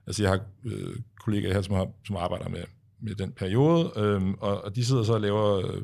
[0.07, 2.63] Altså jeg har øh, kollegaer her, som, har, som arbejder med,
[3.01, 5.81] med den periode, øh, og, og de sidder så og laver øh,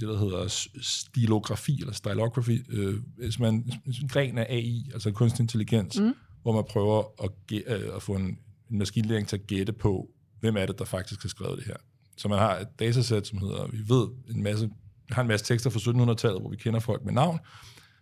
[0.00, 2.94] det, der hedder stilografi, eller stylography, øh,
[3.30, 6.14] som er en, en gren af AI, altså kunstig intelligens, mm.
[6.42, 8.38] hvor man prøver at, øh, at få en,
[8.70, 10.08] en maskinlæring til at gætte på,
[10.40, 11.76] hvem er det, der faktisk har skrevet det her.
[12.16, 14.70] Så man har et datasæt, som hedder, vi ved en masse,
[15.10, 17.38] har en masse tekster fra 1700-tallet, hvor vi kender folk med navn.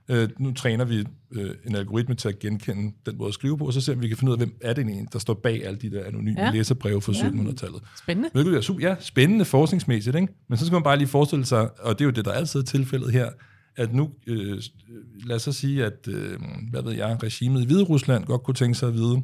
[0.08, 3.66] Øh, nu træner vi øh, en algoritme til at genkende den måde at skrive på,
[3.66, 5.18] og så ser vi, om vi kan finde ud af, hvem er det egentlig, der
[5.18, 6.50] står bag alle de der anonyme ja.
[6.50, 7.28] læserbreve fra ja.
[7.28, 7.82] 1700-tallet.
[7.98, 8.28] Spændende.
[8.32, 10.28] Hvilket er super, ja, spændende forskningsmæssigt, ikke?
[10.48, 12.60] Men så skal man bare lige forestille sig, og det er jo det, der altid
[12.60, 13.28] er tilfældet her,
[13.76, 14.62] at nu, øh,
[15.26, 16.38] lad os så sige, at, øh,
[16.70, 19.22] hvad ved jeg, regimet i Hvide Rusland godt kunne tænke sig at vide,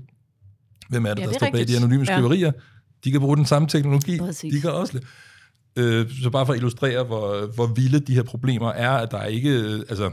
[0.88, 1.78] hvem er det, Ja, der det er står bag rigtigt.
[1.80, 2.16] de anonyme Ja.
[2.16, 2.52] skriverier.
[3.04, 4.18] De kan bruge den samme teknologi.
[4.18, 4.54] Præcis.
[4.54, 5.00] De kan også
[5.76, 9.18] øh, Så bare for at illustrere, hvor, hvor vilde de her problemer er, at der
[9.18, 10.10] er ikke, øh, altså,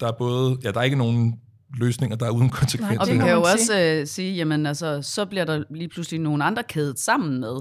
[0.00, 1.34] der er både, ja, der er ikke nogen
[1.76, 3.00] løsninger, der er uden konsekvenser.
[3.00, 6.20] Og Det vi kan jo også øh, sige, jamen altså, så bliver der lige pludselig
[6.20, 7.56] nogle andre kædet sammen med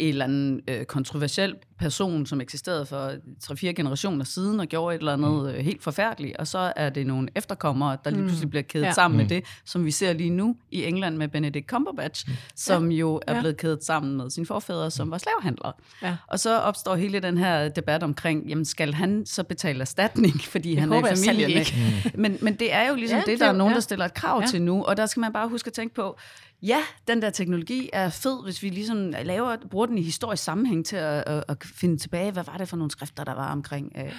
[0.00, 3.10] en eller anden øh, kontroversiel person, som eksisterede for
[3.44, 7.06] 3-4 generationer siden og gjorde et eller andet øh, helt forfærdeligt, og så er det
[7.06, 8.88] nogle efterkommere, der lige pludselig bliver kædet Ja.
[8.88, 8.92] ja.
[8.94, 9.22] sammen Mm.
[9.22, 12.34] med det, som vi ser lige nu i England med Benedict Cumberbatch, mm.
[12.56, 13.40] som jo er Ja.
[13.40, 15.72] blevet kædet sammen med sine forfædre, som var slavehandlere.
[16.02, 16.16] Ja.
[16.26, 20.74] Og så opstår hele den her debat omkring, jamen skal han så betale erstatning, fordi
[20.74, 22.18] han håber er jeg i sandelig familie med, ikke.
[22.18, 23.74] men, men det er jo ligesom Ja, ja, det, det der er er nogen, ja.
[23.74, 24.44] der stiller et krav Ja.
[24.44, 24.50] ja.
[24.50, 26.18] til nu, og der skal man bare huske at tænke på,
[26.62, 30.86] ja, den der teknologi er fed, hvis vi ligesom laver, bruger den i historisk sammenhæng
[30.86, 33.92] til at, at, at finde tilbage, hvad var det for nogle skrifter, der var omkring
[33.98, 34.12] øh,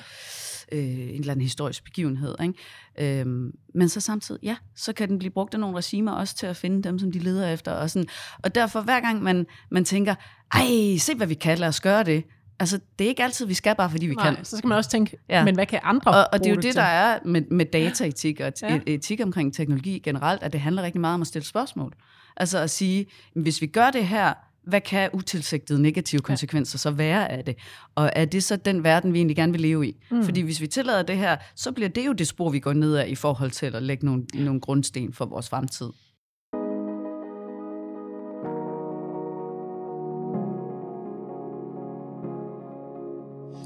[0.72, 2.36] øh, en eller anden historisk begivenhed.
[2.42, 3.20] Ikke?
[3.20, 6.46] Øhm, men så samtidig, ja, så kan den blive brugt af nogle regimer også til
[6.46, 7.72] at finde dem, som de leder efter.
[7.72, 8.08] Og, sådan.
[8.44, 10.16] og derfor, hver gang man, man tænker,
[10.54, 12.24] ej, se hvad vi kan, lad os gøre det.
[12.60, 14.46] Altså, det er ikke altid, vi skal bare, fordi vi Nej, kan.
[14.46, 15.46] så skal man også tænke, Ja.
[15.46, 16.76] men hvad kan andre Og, og det er jo det, til?
[16.76, 18.80] der er med, med dataetik og ja.
[18.86, 21.94] etik omkring teknologi generelt, at det handler rigtig meget om at stille spørgsmål.
[22.38, 27.32] Altså at sige, hvis vi gør det her, hvad kan utilsigtede negative konsekvenser så være
[27.32, 27.56] af det?
[27.96, 29.96] Og er det så den verden, vi egentlig gerne vil leve i?
[30.12, 30.24] Mm.
[30.24, 32.98] Fordi hvis vi tillader det her, så bliver det jo det spor, vi går ned
[32.98, 35.90] ad i forhold til at lægge nogle, nogle grundsten for vores fremtid.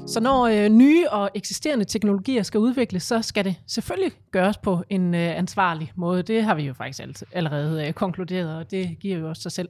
[0.08, 4.82] Så når øh, nye og eksisterende teknologier skal udvikles, så skal det selvfølgelig gøres på
[4.90, 6.22] en øh, ansvarlig måde.
[6.22, 9.52] Det har vi jo faktisk alt, allerede øh, konkluderet, og det giver jo også sig
[9.52, 9.68] selv.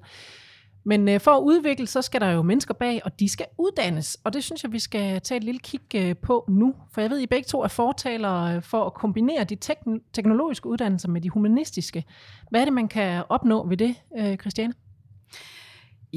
[0.84, 4.18] Men øh, for at udvikle, så skal der jo mennesker bag, og de skal uddannes.
[4.24, 6.74] Og det synes jeg, vi skal tage et lille kig øh, på nu.
[6.92, 10.68] For jeg ved, I begge to er fortalere øh, for at kombinere de tekn- teknologiske
[10.68, 12.04] uddannelser med de humanistiske.
[12.50, 14.72] Hvad er det, man kan opnå ved det, øh, Christiane?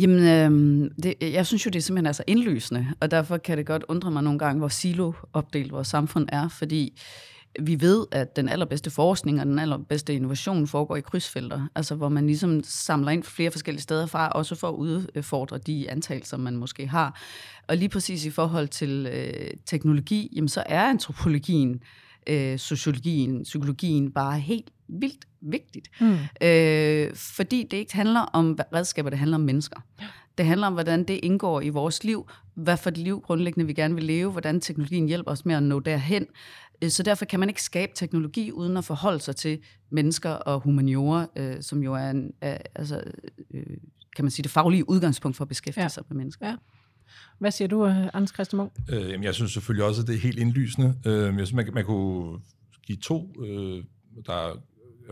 [0.01, 3.65] Jamen, øh, det, jeg synes jo, det er simpelthen altså indlysende, og derfor kan det
[3.65, 6.99] godt undre mig nogle gange, hvor silo-opdelt vores samfund er, fordi
[7.59, 12.09] vi ved, at den allerbedste forskning og den allerbedste innovation foregår i krydsfelter, altså hvor
[12.09, 16.57] man ligesom samler ind flere forskellige steder fra, også for at udfordre de antagelser, man
[16.57, 17.21] måske har.
[17.67, 21.81] Og lige præcis i forhold til øh, teknologi, jamen så er antropologien,
[22.27, 25.89] øh, sociologien, psykologien bare helt vildt vigtigt.
[26.01, 26.17] Mm.
[26.41, 29.79] Øh, fordi det ikke handler om redskaber, det handler om mennesker.
[30.37, 33.73] Det handler om, hvordan det indgår i vores liv, hvad for et liv grundlæggende vi
[33.73, 36.25] gerne vil leve, hvordan teknologien hjælper os med at nå derhen.
[36.81, 40.59] Øh, Så derfor kan man ikke skabe teknologi uden at forholde sig til mennesker og
[40.59, 43.03] humaniorer, øh, som jo er, en, er altså,
[43.53, 43.63] øh,
[44.15, 45.87] kan man sige, det faglige udgangspunkt for at beskæftige Ja.
[45.89, 46.47] sig med mennesker.
[46.47, 46.55] Ja.
[47.39, 48.71] Hvad siger du, øh, Anders Christian Munk?
[48.89, 50.95] Øh, jamen, jeg synes selvfølgelig også, at det er helt indlysende.
[51.05, 52.39] Øh, jeg synes, man, man kunne
[52.87, 53.83] give to, øh,
[54.25, 54.55] der er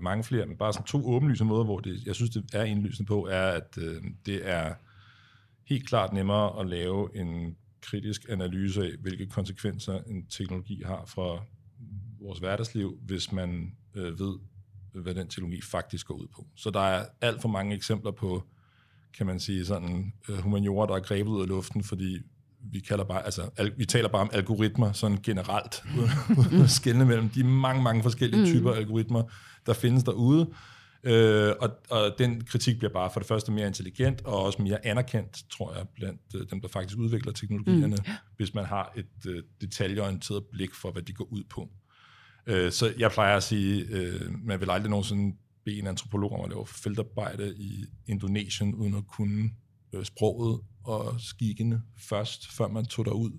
[0.02, 3.08] mange flere, men bare sådan to åbenlyse måder, hvor det, jeg synes, det er indlysende
[3.08, 4.74] på, er, at øh, det er
[5.66, 11.46] helt klart nemmere at lave en kritisk analyse af, hvilke konsekvenser en teknologi har for
[12.20, 14.40] vores hverdagsliv, hvis man øh, ved,
[14.94, 16.48] hvad den teknologi faktisk går ud på.
[16.56, 18.44] Så der er alt for mange eksempler på,
[19.14, 22.20] kan man sige, sådan øh, humaniorer, der er grebet ud af luften, fordi
[22.72, 25.84] vi, kalder bare, altså, al, vi taler bare om algoritmer sådan generelt,
[26.38, 28.46] uden, at skelne mellem de mange, mange forskellige mm.
[28.46, 29.24] typer algoritmer,
[29.66, 30.50] der findes derude.
[31.04, 34.86] Øh, og, og den kritik bliver bare for det første mere intelligent, og også mere
[34.86, 38.12] anerkendt, tror jeg, blandt øh, dem, der faktisk udvikler teknologierne, mm.
[38.38, 41.70] hvis man har et øh, detaljeorienteret blik for, hvad de går ud på.
[42.48, 46.44] Øh, så jeg plejer at sige, øh, man vil aldrig nogensinde bede en antropolog om
[46.44, 49.50] at lave feltarbejde i Indonesien, uden at kunne
[49.94, 53.32] øh, sproget og skikkene først, før man tog derud.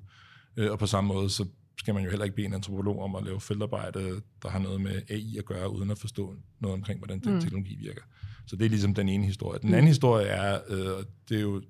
[0.57, 1.47] Øh, og på samme måde, så
[1.79, 4.81] skal man jo heller ikke bede en antropolog om at lave feltarbejde, der har noget
[4.81, 7.41] med AI at gøre, uden at forstå noget omkring, hvordan den mm.
[7.41, 8.03] teknologi virker.
[8.47, 9.59] Så det er ligesom den ene historie.
[9.63, 11.63] Den anden historie er, øh, det er jo,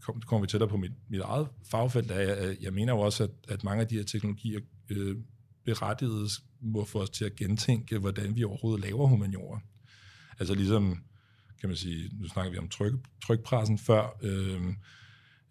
[0.00, 3.24] kom, kommer vi tættere på mit, mit eget fagfelt, er, at jeg mener jo også,
[3.24, 4.60] at, at mange af de her teknologier
[4.90, 5.16] øh,
[5.64, 9.60] berettiget må få os til at gentænke, hvordan vi overhovedet laver humaniorer.
[10.38, 11.02] Altså ligesom,
[11.60, 12.92] kan man sige, nu snakker vi om tryk,
[13.24, 14.62] trykpressen før, øh,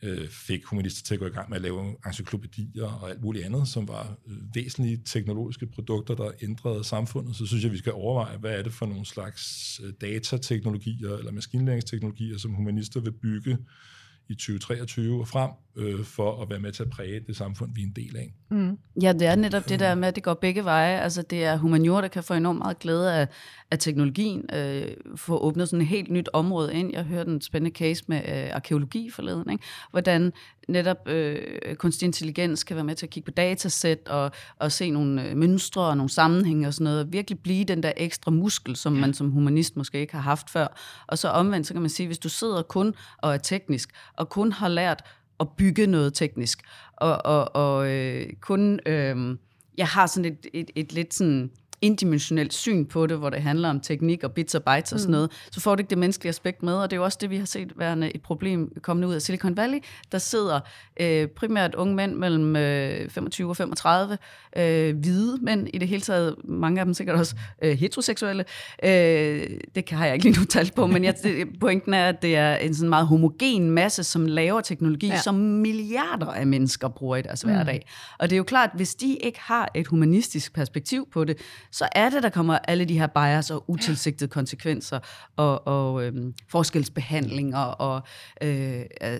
[0.01, 3.45] øh, fik humanister til at gå i gang med at lave encyklopædier og alt muligt
[3.45, 7.93] andet, som var øh, væsentlige teknologiske produkter, der ændrede samfundet, så synes jeg, vi skal
[7.93, 13.57] overveje, hvad er det for nogle slags øh, datateknologier eller maskinlæringsteknologier, som humanister vil bygge
[14.29, 17.81] i 2023 og frem, øh, for at være med til at præge det samfund, vi
[17.81, 18.33] er en del af.
[18.49, 18.77] Mm.
[19.01, 20.99] Ja, det er netop det der med, at det går begge veje.
[20.99, 23.27] Altså det er humaniora, der kan få enormt meget glæde af,
[23.71, 26.93] af teknologien, øh, få åbnet sådan et helt nyt område ind.
[26.93, 29.63] Jeg hørte en spændende case med øh, arkeologi forleden, ikke?
[29.91, 30.31] hvordan
[30.67, 34.91] netop øh, kunstig intelligens kan være med til at kigge på datasæt og, og se
[34.91, 38.31] nogle øh, mønstre og nogle sammenhænge og sådan noget, og virkelig blive den der ekstra
[38.31, 40.67] muskel, som man som humanist måske ikke har haft før.
[41.07, 44.29] Og så omvendt, så kan man sige, hvis du sidder kun og er teknisk, og
[44.29, 45.03] kun har lært
[45.39, 46.61] at bygge noget teknisk,
[46.95, 49.37] og, og, og øh, kun, øh,
[49.77, 51.51] jeg har sådan et, et, et lidt sådan
[51.81, 55.11] indimensionelt syn på det, hvor det handler om teknik og bits og bytes og sådan
[55.11, 55.11] mm.
[55.11, 57.29] noget, så får du ikke det menneskelige aspekt med, og det er jo også det,
[57.29, 59.79] vi har set værende et problem kommende ud af Silicon Valley.
[60.11, 60.59] Der sidder
[60.99, 64.17] øh, primært unge mænd mellem øh, 25 og 35,
[64.57, 68.45] øh, hvide mænd i det hele taget, mange af dem sikkert også øh, heteroseksuelle.
[68.83, 68.89] Øh,
[69.75, 72.21] det kan, har jeg ikke lige nu talt på, men jeg, det, pointen er, at
[72.21, 75.17] det er en sådan meget homogen masse, som laver teknologi, ja.
[75.17, 77.51] som milliarder af mennesker bruger i deres mm.
[77.51, 77.87] hverdag.
[78.19, 81.37] Og det er jo klart, hvis de ikke har et humanistisk perspektiv på det,
[81.71, 84.99] så er det, der kommer alle de her bias og utilsigtede konsekvenser
[85.35, 88.01] og, og øhm, forskelsbehandlinger og
[88.41, 89.19] øh, øh,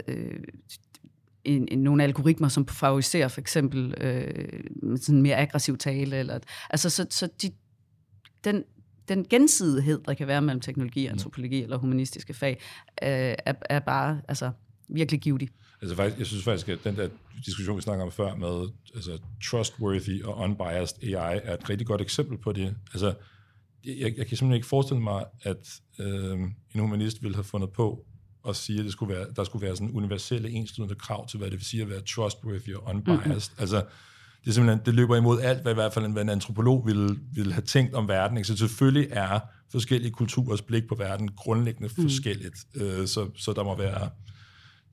[1.44, 4.64] en, en, nogle algoritmer, som favoriserer for eksempel øh,
[5.02, 6.18] sådan mere aggressiv tale.
[6.18, 6.40] Eller,
[6.70, 7.52] altså, så, så de,
[8.44, 8.64] den,
[9.08, 12.62] den gensidighed, der kan være mellem teknologi, og antropologi eller humanistiske fag,
[13.04, 14.52] øh, er, er bare altså,
[14.88, 15.50] virkelig givetig.
[15.82, 17.10] Altså faktisk, jeg synes faktisk, at den der
[17.46, 22.02] diskussion, vi snakker om før med altså, trustworthy og unbiased AI, er et rigtig godt
[22.02, 22.76] eksempel på det.
[22.94, 23.14] Altså,
[23.86, 25.68] jeg, jeg kan simpelthen ikke forestille mig, at
[26.00, 26.40] øh,
[26.76, 28.06] en humanist ville have fundet på
[28.48, 31.52] at sige, at det skulle være, der skulle være sådan universelle enslydende krav til, hvad
[31.52, 33.26] det vil sige at være trustworthy og unbiased.
[33.26, 33.62] Mm-hmm.
[33.62, 33.86] Altså,
[34.46, 37.20] det, er simpelthen, det løber imod alt, hvad i hvert fald en, en antropolog ville,
[37.34, 38.38] ville have tænkt om verden.
[38.38, 38.48] Ikke?
[38.48, 39.40] Så selvfølgelig er
[39.72, 42.04] forskellige kulturers blik på verden grundlæggende mm.
[42.04, 42.56] forskelligt.
[42.76, 44.10] Øh, så, så der må være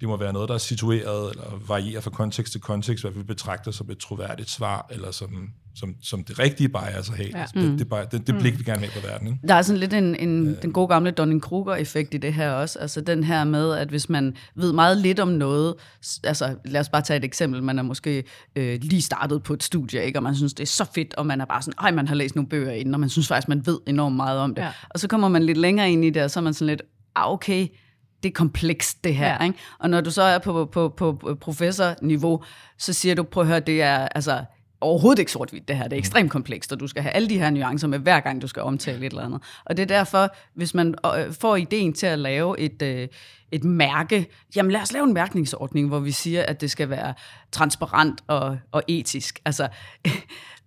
[0.01, 3.23] det må være noget, der er situeret eller varierer fra kontekst til kontekst, hvad vi
[3.23, 7.29] betragter som et troværdigt svar, eller som, som, som det rigtige bias at have.
[7.35, 7.41] Ja.
[7.41, 7.79] Altså, det, mm.
[7.79, 8.59] det, det, det, det blik, mm.
[8.59, 9.27] vi gerne vil have på verden.
[9.27, 9.39] Ikke?
[9.49, 10.63] Der er sådan lidt en, en, øh.
[10.63, 12.79] den gode gamle Dunning-Kruger-effekt i det her også.
[12.79, 15.75] Altså den her med, at hvis man ved meget lidt om noget,
[16.25, 18.25] altså lad os bare tage et eksempel, man er måske
[18.57, 20.19] øh, lige startet på et studie, ikke?
[20.19, 22.15] og man synes, det er så fedt, og man er bare sådan, ej, man har
[22.15, 24.63] læst nogle bøger inden, og man synes faktisk, man ved enormt meget om det.
[24.63, 24.71] Ja.
[24.91, 26.83] Og så kommer man lidt længere ind i det, og så er man sådan lidt,
[27.17, 27.69] ah, okay,
[28.25, 29.37] det er komplekst det her.
[29.41, 29.45] Ja.
[29.45, 29.59] Ikke?
[29.79, 32.43] Og når du så er på, på, på professorniveau,
[32.79, 34.45] så siger du, prøv at høre, det er altså
[34.81, 35.85] overhovedet ikke sort-hvidt det her.
[35.85, 38.43] Det er ekstremt komplekst, og du skal have alle de her nuancer med, hver gang
[38.43, 39.43] du skal omtale et eller andet.
[39.64, 43.09] Og det er derfor, hvis man øh, får ideen til at lave et, øh,
[43.53, 47.14] et mærke, jamen lad os lave en mærkningsordning, hvor vi siger, at det skal være
[47.53, 49.41] transparent og, og etisk.
[49.45, 49.68] Altså,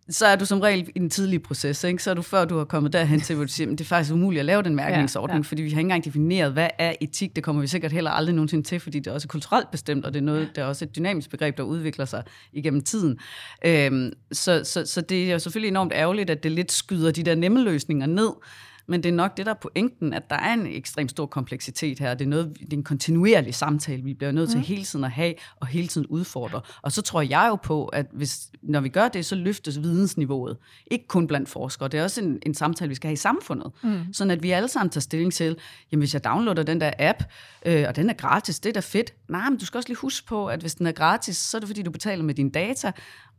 [0.10, 2.03] så er du som regel i den tidlige proces, ikke?
[2.03, 3.88] så er du før du har kommet derhen til, hvor du siger, at det er
[3.88, 5.49] faktisk umuligt at lave den mærkningsordning, ja, ja.
[5.49, 8.36] fordi vi har ikke engang defineret, hvad er etik, det kommer vi sikkert heller aldrig
[8.36, 10.86] nogensinde til, fordi det er også kulturelt bestemt, og det er, noget, det er også
[10.86, 13.20] et dynamisk begreb, der udvikler sig igennem tiden.
[13.66, 17.24] Øhm, så, så, så det er jo selvfølgelig enormt ærgerligt, at det lidt skyder de
[17.24, 18.32] der nemme løsninger ned,
[18.88, 22.00] men det er nok det, der er pointen, at der er en ekstremt stor kompleksitet
[22.00, 22.14] her.
[22.14, 24.64] Det er, noget, det er en kontinuerlig samtale, vi bliver nødt til mm.
[24.64, 26.62] hele tiden at have, og hele tiden udfordre.
[26.82, 30.58] Og så tror jeg jo på, at hvis, når vi gør det, så løftes vidensniveauet.
[30.92, 33.72] Ikke kun blandt forskere, det er også en, en samtale, vi skal have i samfundet.
[33.84, 34.14] Mm.
[34.14, 35.58] Sådan at vi alle sammen tager stilling til,
[35.92, 37.24] jamen hvis jeg downloader den der app,
[37.66, 39.14] øh, og den er gratis, det er da fedt.
[39.30, 41.60] Nej, men du skal også lige huske på, at hvis den er gratis, så er
[41.60, 42.92] det fordi, du betaler med dine data,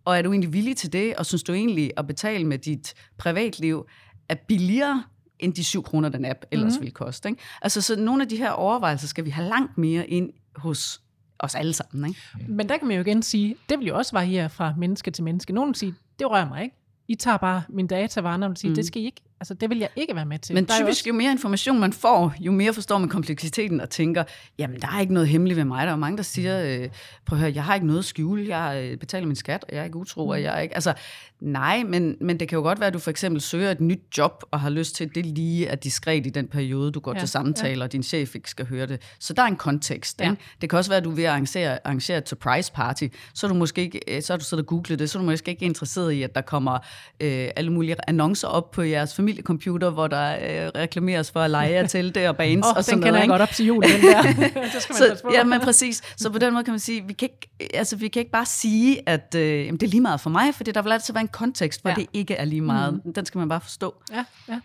[0.04, 2.94] og er du egentlig villig til det, og synes du egentlig at betale med dit
[3.18, 3.86] privatliv
[4.28, 5.04] er billigere
[5.38, 6.80] end de 7 kroner, den app ellers mm.
[6.80, 7.28] ville koste.
[7.28, 7.42] Ikke?
[7.62, 11.00] Altså, så nogle af de her overvejelser skal vi have langt mere ind hos
[11.38, 12.08] os alle sammen.
[12.08, 12.20] Ikke?
[12.52, 15.24] Men der kan man jo igen sige, det vil jo også variere fra menneske til
[15.24, 15.52] menneske.
[15.52, 16.76] Nogle vil sige, det rører mig ikke.
[17.08, 18.74] I tager bare min data, og andre vil sige, mm.
[18.74, 19.20] det skal I ikke.
[19.40, 20.54] Altså, det vil jeg ikke være med til.
[20.54, 21.08] Men der typisk, også...
[21.08, 24.24] jo mere information man får, jo mere forstår man kompleksiteten og tænker,
[24.58, 25.86] jamen, der er ikke noget hemmeligt ved mig.
[25.86, 26.88] Der er mange, der siger, øh,
[27.26, 29.68] prøv at høre, jeg har ikke noget at skjule, jeg øh, betaler min skat, og
[29.72, 30.74] jeg er ikke utro, og jeg er ikke...
[30.74, 30.94] Altså,
[31.40, 34.00] nej, men, men det kan jo godt være, at du for eksempel søger et nyt
[34.18, 37.14] job, og har lyst til, at det lige er diskret i den periode, du går
[37.14, 37.84] ja, til samtaler, ja.
[37.84, 39.02] og din chef ikke skal høre det.
[39.18, 40.20] Så der er en kontekst.
[40.20, 40.30] Ja.
[40.30, 40.42] Ikke?
[40.60, 43.54] Det kan også være, at du vil arrangere, arrangere et surprise party, så er du
[43.54, 45.64] måske ikke, øh, så har du siddet og googlet det, så er du måske ikke
[45.64, 46.74] interesseret i, at der kommer
[47.20, 51.86] øh, alle mulige annoncer op på jeres familiecomputer, hvor der øh, reklameres for at lege
[51.86, 54.00] til det og bands oh, og sådan den kender jeg godt op til jul, den
[54.02, 54.22] der.
[54.74, 56.02] det skal man så, ja, men præcis.
[56.16, 58.46] Så på den måde kan man sige, vi kan ikke, altså, vi kan ikke bare
[58.46, 61.20] sige, at øh, jamen, det er lige meget for mig, fordi der vil altid være
[61.20, 61.94] en kontekst, hvor ja.
[61.94, 63.00] det ikke er lige meget.
[63.04, 63.12] Mm.
[63.12, 63.94] Den skal man bare forstå.
[64.12, 64.60] Ja, ja.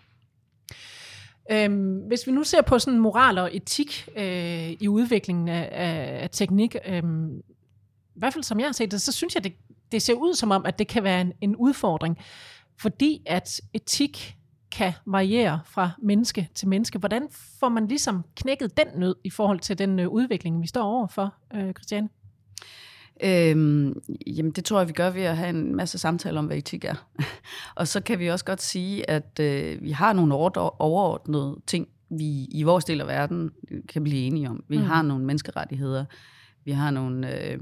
[1.50, 6.22] Øhm, hvis vi nu ser på sådan moral og etik øh, i udviklingen af, af,
[6.22, 7.02] af teknik, øh,
[8.16, 9.52] i hvert fald som jeg har set det, så synes jeg, det,
[9.92, 12.18] det ser ud som om, at det kan være en, en udfordring,
[12.80, 14.36] fordi at etik
[14.74, 16.98] kan variere fra menneske til menneske.
[16.98, 17.28] Hvordan
[17.60, 21.34] får man ligesom knækket den nød i forhold til den øh, udvikling, vi står overfor,
[21.54, 22.08] øh, Christiane?
[23.24, 26.56] Øhm, jamen det tror jeg, vi gør ved at have en masse samtaler om, hvad
[26.56, 27.08] etik er.
[27.74, 32.44] og så kan vi også godt sige, at øh, vi har nogle overordnede ting, vi
[32.44, 33.50] i vores del af verden
[33.88, 34.64] kan blive enige om.
[34.68, 34.84] Vi mm.
[34.84, 36.04] har nogle menneskerettigheder,
[36.64, 37.50] vi har nogle...
[37.50, 37.58] Øh,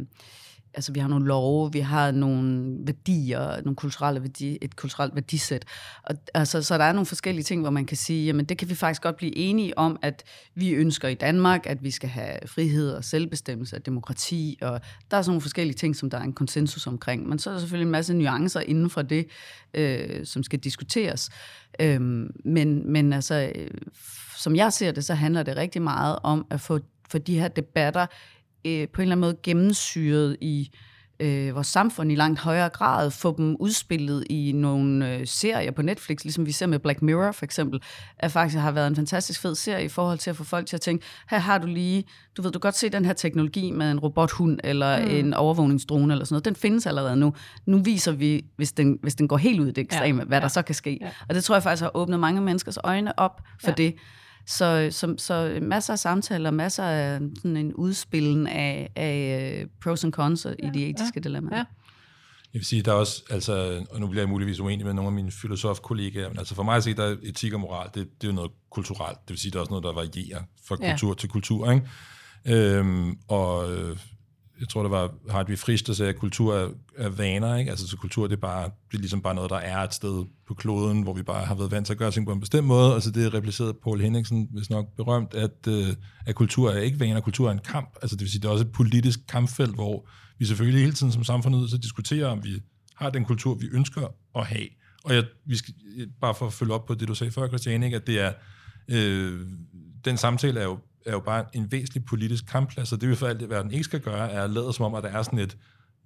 [0.74, 5.64] altså vi har nogle love, vi har nogle værdier, nogle kulturelle værdi, et kulturelt værdisæt.
[6.02, 8.68] Og, altså, så der er nogle forskellige ting, hvor man kan sige, jamen det kan
[8.68, 12.36] vi faktisk godt blive enige om, at vi ønsker i Danmark, at vi skal have
[12.46, 16.22] frihed og selvbestemmelse og demokrati, og der er sådan nogle forskellige ting, som der er
[16.22, 17.28] en konsensus omkring.
[17.28, 19.26] Men så er der selvfølgelig en masse nuancer inden for det,
[19.74, 21.30] øh, som skal diskuteres.
[21.80, 23.70] Øhm, men, men altså, øh,
[24.36, 27.48] som jeg ser det, så handler det rigtig meget om at få, få de her
[27.48, 28.06] debatter
[28.64, 30.70] øh, på en eller anden måde gennemsyret i
[31.22, 35.82] øh, vores samfund i langt højere grad, få dem udspillet i nogle øh, serier på
[35.82, 37.82] Netflix, ligesom vi ser med Black Mirror for eksempel,
[38.18, 40.76] at faktisk har været en fantastisk fed serie i forhold til at få folk til
[40.76, 42.04] at tænke, her har du lige,
[42.36, 45.10] du ved, du kan godt se den her teknologi med en robothund eller mm.
[45.10, 47.34] en overvågningsdrone eller sådan noget, den findes allerede nu.
[47.66, 50.26] Nu viser vi, hvis den, hvis den går helt ud i det ekstreme, ja.
[50.26, 50.98] hvad der så kan ske.
[51.00, 51.10] Ja.
[51.28, 53.74] Og det tror jeg faktisk har åbnet mange menneskers øjne op for ja.
[53.74, 53.94] det.
[54.46, 60.04] Så, så, så masser af samtaler, masser af sådan en udspillen af, af øh, pros
[60.04, 61.56] and cons ja, i de etiske ja, dilemmaer.
[61.56, 61.64] Ja.
[62.54, 65.08] Jeg vil sige, der er også, altså, og nu bliver jeg muligvis uenig med nogle
[65.08, 67.94] af mine filosofkollegaer, men altså for mig at se, der er etik og moral, det,
[67.94, 69.18] det er jo noget kulturelt.
[69.20, 71.14] Det vil sige, der er også noget, der varierer fra kultur ja.
[71.14, 71.70] til kultur.
[71.70, 71.86] Ikke?
[72.46, 73.96] Øhm, og øh,
[74.62, 77.56] jeg tror, det var Hartwig Frisch, der sagde, at kultur er, er vaner.
[77.56, 77.70] Ikke?
[77.70, 80.24] Altså, så kultur det er, bare, det er ligesom bare noget, der er et sted
[80.48, 82.66] på kloden, hvor vi bare har været vant til at gøre ting på en bestemt
[82.66, 82.94] måde.
[82.94, 85.86] Altså, det er repliceret Paul Henningsen, hvis nok berømt, at, øh,
[86.26, 87.96] at kultur er ikke vaner, kultur er en kamp.
[88.02, 90.08] Altså, det vil sige, det er også et politisk kampfelt, hvor
[90.38, 92.62] vi selvfølgelig hele tiden som samfund nødt til at diskutere, om vi
[92.96, 94.68] har den kultur, vi ønsker at have.
[95.04, 95.74] Og jeg, vi skal,
[96.20, 98.32] bare for at følge op på det, du sagde før, Christian, ikke, at det er,
[98.88, 99.40] øh,
[100.04, 103.26] den samtale er jo er jo bare en væsentlig politisk kampplads, og det vi for
[103.26, 105.38] alt i verden ikke skal gøre, er at lade som om, at der er sådan
[105.38, 105.56] et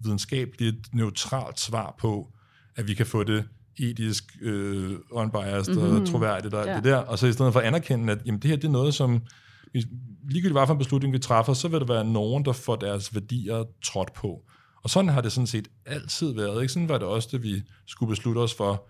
[0.00, 2.32] videnskabeligt, neutralt svar på,
[2.76, 6.00] at vi kan få det etisk, øh, unbiased mm-hmm.
[6.00, 6.76] og troværdigt og alt ja.
[6.76, 8.72] det der, og så i stedet for at anerkende, at jamen, det her det er
[8.72, 9.22] noget, som
[10.30, 13.14] ligegyldigt hvad for en beslutning vi træffer, så vil der være nogen, der får deres
[13.14, 14.42] værdier trådt på.
[14.82, 16.62] Og sådan har det sådan set altid været.
[16.62, 16.72] Ikke?
[16.72, 18.88] Sådan var det også, da vi skulle beslutte os for,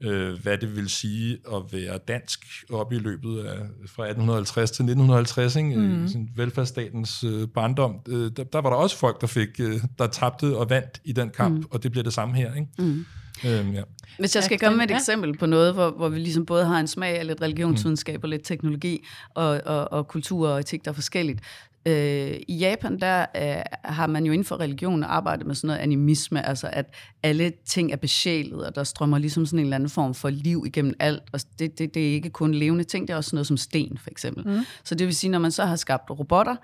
[0.00, 4.82] øh, hvad det vil sige at være dansk op i løbet af fra 1850 til
[4.82, 5.76] 1950, ikke?
[5.76, 6.04] Mm.
[6.04, 7.96] I sådan velfærdsstatens øh, barndom.
[8.08, 11.12] Øh, der, der var der også folk, der fik øh, der tabte og vandt i
[11.12, 11.64] den kamp, mm.
[11.70, 12.54] og det bliver det samme her.
[12.54, 12.68] Ikke?
[12.78, 13.04] Mm.
[13.46, 13.82] Øhm, ja.
[14.18, 16.80] Hvis jeg skal komme med et eksempel på noget, hvor, hvor vi ligesom både har
[16.80, 20.90] en smag af lidt religionsvidenskab og lidt teknologi og, og, og kultur og etik, der
[20.90, 21.40] er forskelligt,
[21.86, 25.80] Øh, I Japan, der øh, har man jo inden for religion arbejdet med sådan noget
[25.80, 29.88] animisme, altså at alle ting er besjælet, og der strømmer ligesom sådan en eller anden
[29.88, 33.12] form for liv igennem alt, og det, det, det er ikke kun levende ting, det
[33.12, 34.48] er også noget som sten, for eksempel.
[34.48, 34.60] Mm.
[34.84, 36.56] Så det vil sige, når man så har skabt robotter,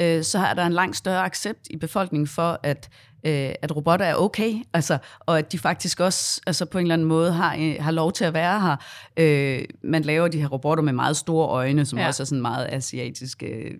[0.00, 2.90] øh, så er der en langt større accept i befolkningen for, at
[3.24, 6.94] øh, at robotter er okay, altså, og at de faktisk også altså, på en eller
[6.94, 8.76] anden måde har, øh, har lov til at være her.
[9.16, 12.06] Øh, man laver de her robotter med meget store øjne, som ja.
[12.06, 13.70] også er sådan meget asiatisk øh,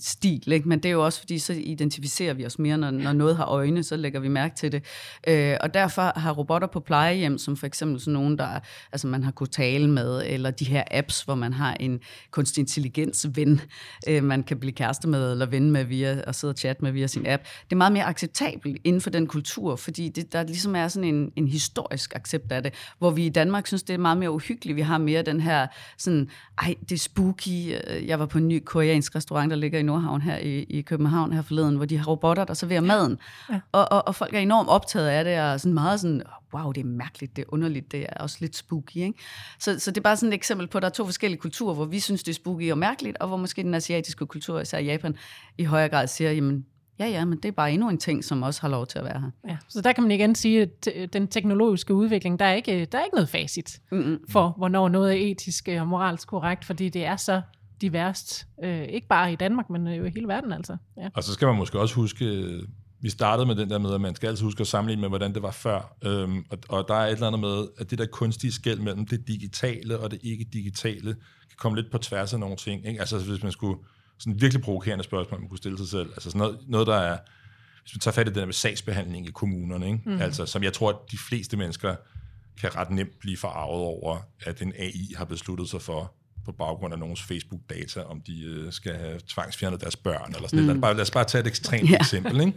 [0.00, 0.68] stil, ikke?
[0.68, 3.44] men det er jo også fordi, så identificerer vi os mere, når, når noget har
[3.44, 4.84] øjne, så lægger vi mærke til det.
[5.28, 8.60] Øh, og derfor har robotter på plejehjem, som for eksempel sådan nogen, der
[8.92, 12.60] altså, man har kunnet tale med, eller de her apps, hvor man har en kunstig
[12.60, 13.60] intelligens ven,
[14.08, 16.92] øh, man kan blive kæreste med, eller ven med via, og sidde og chatte med
[16.92, 17.42] via sin app.
[17.42, 21.14] Det er meget mere acceptabelt inden for den kultur, fordi det, der ligesom er sådan
[21.14, 24.30] en, en historisk accept af det, hvor vi i Danmark synes, det er meget mere
[24.30, 24.76] uhyggeligt.
[24.76, 25.66] Vi har mere den her
[25.98, 27.74] sådan, ej, det er spooky.
[28.06, 31.32] Jeg var på en ny koreansk restaurant, der ligger i Nordhavn her i, i København
[31.32, 33.18] her forleden, hvor de har robotter, der serverer maden.
[33.50, 33.60] Ja.
[33.72, 36.22] Og, og, og folk er enormt optaget af det, og sådan meget sådan,
[36.54, 38.96] wow, det er mærkeligt, det er underligt, det er også lidt spooky.
[38.96, 39.18] Ikke?
[39.58, 41.74] Så, så det er bare sådan et eksempel på, at der er to forskellige kulturer,
[41.74, 44.78] hvor vi synes, det er spooky og mærkeligt, og hvor måske den asiatiske kultur, især
[44.78, 45.16] Japan,
[45.58, 46.66] i højere grad siger, jamen,
[46.98, 49.04] Ja, ja, men det er bare endnu en ting, som også har lov til at
[49.04, 49.30] være her.
[49.48, 52.98] Ja, så der kan man igen sige, at den teknologiske udvikling, der er ikke, der
[52.98, 54.18] er ikke noget facit Mm-mm.
[54.28, 57.40] for, hvornår noget er etisk og moralsk korrekt, fordi det er så
[57.80, 58.46] diverst.
[58.64, 60.76] Øh, ikke bare i Danmark, men jo i hele verden altså.
[60.96, 61.08] Ja.
[61.14, 62.50] Og så skal man måske også huske,
[63.00, 65.34] vi startede med den der med, at man skal altid huske at sammenligne med, hvordan
[65.34, 65.96] det var før.
[66.04, 69.06] Øhm, og, og der er et eller andet med, at det der kunstige skæld mellem
[69.06, 71.14] det digitale og det ikke-digitale,
[71.48, 72.86] kan komme lidt på tværs af nogle ting.
[72.86, 73.00] Ikke?
[73.00, 73.78] Altså hvis man skulle
[74.18, 76.08] sådan virkelig provokerende spørgsmål, man kunne stille sig selv.
[76.10, 77.18] Altså sådan noget, noget der er,
[77.82, 80.00] hvis man tager fat i det der med sagsbehandling i kommunerne, ikke?
[80.06, 80.20] Mm.
[80.20, 81.96] Altså, som jeg tror, at de fleste mennesker
[82.60, 86.12] kan ret nemt blive forarvet over, at en AI har besluttet sig for,
[86.44, 90.60] på baggrund af nogens Facebook-data, om de øh, skal have tvangsfjernet deres børn, eller sådan
[90.60, 90.66] mm.
[90.66, 90.80] noget.
[90.80, 92.00] Bare, lad os bare tage et ekstremt yeah.
[92.00, 92.52] eksempel, ikke?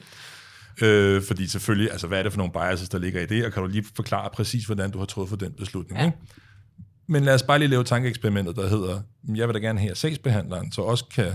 [0.82, 3.54] Øh, fordi selvfølgelig, altså hvad er det for nogle biases, der ligger i det, og
[3.54, 6.06] kan du lige forklare præcis, hvordan du har truffet den beslutning, ja.
[6.06, 6.18] ikke?
[7.08, 9.02] Men lad os bare lige lave tankeeksperimentet, der hedder,
[9.36, 11.32] jeg vil da gerne have, at sagsbehandleren så også kan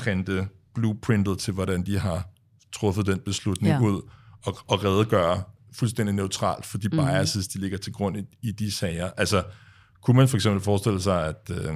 [0.00, 2.28] printe blueprintet til, hvordan de har
[2.72, 3.80] truffet den beslutning ja.
[3.80, 4.10] ud,
[4.44, 5.42] og, og redegøre
[5.72, 6.96] fuldstændig neutralt for de mm.
[6.96, 9.10] biases, de ligger til grund i, i de sager.
[9.16, 9.44] Altså,
[10.02, 11.74] kunne man for eksempel forestille sig, at, øh,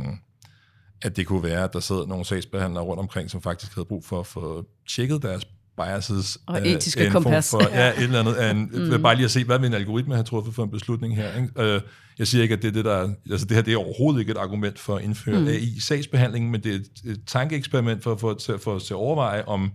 [1.02, 4.04] at det kunne være, at der sidder nogle sagsbehandlere rundt omkring, som faktisk havde brug
[4.04, 5.44] for at få tjekket deres
[5.76, 6.38] biases.
[6.46, 7.50] Og af, etiske kompas.
[7.50, 8.50] For, ja, et eller andet.
[8.50, 9.02] En, mm.
[9.02, 11.36] Bare lige at se, hvad en algoritme have truffet for en beslutning her.
[11.36, 11.74] Ikke?
[11.74, 11.80] Øh,
[12.18, 14.32] jeg siger ikke, at det, er det, der, altså det her det er overhovedet ikke
[14.32, 15.46] et argument for at indføre mm.
[15.46, 19.44] AI i sagsbehandlingen, men det er et, et tankeeksperiment for, for, for, for at overveje,
[19.44, 19.72] om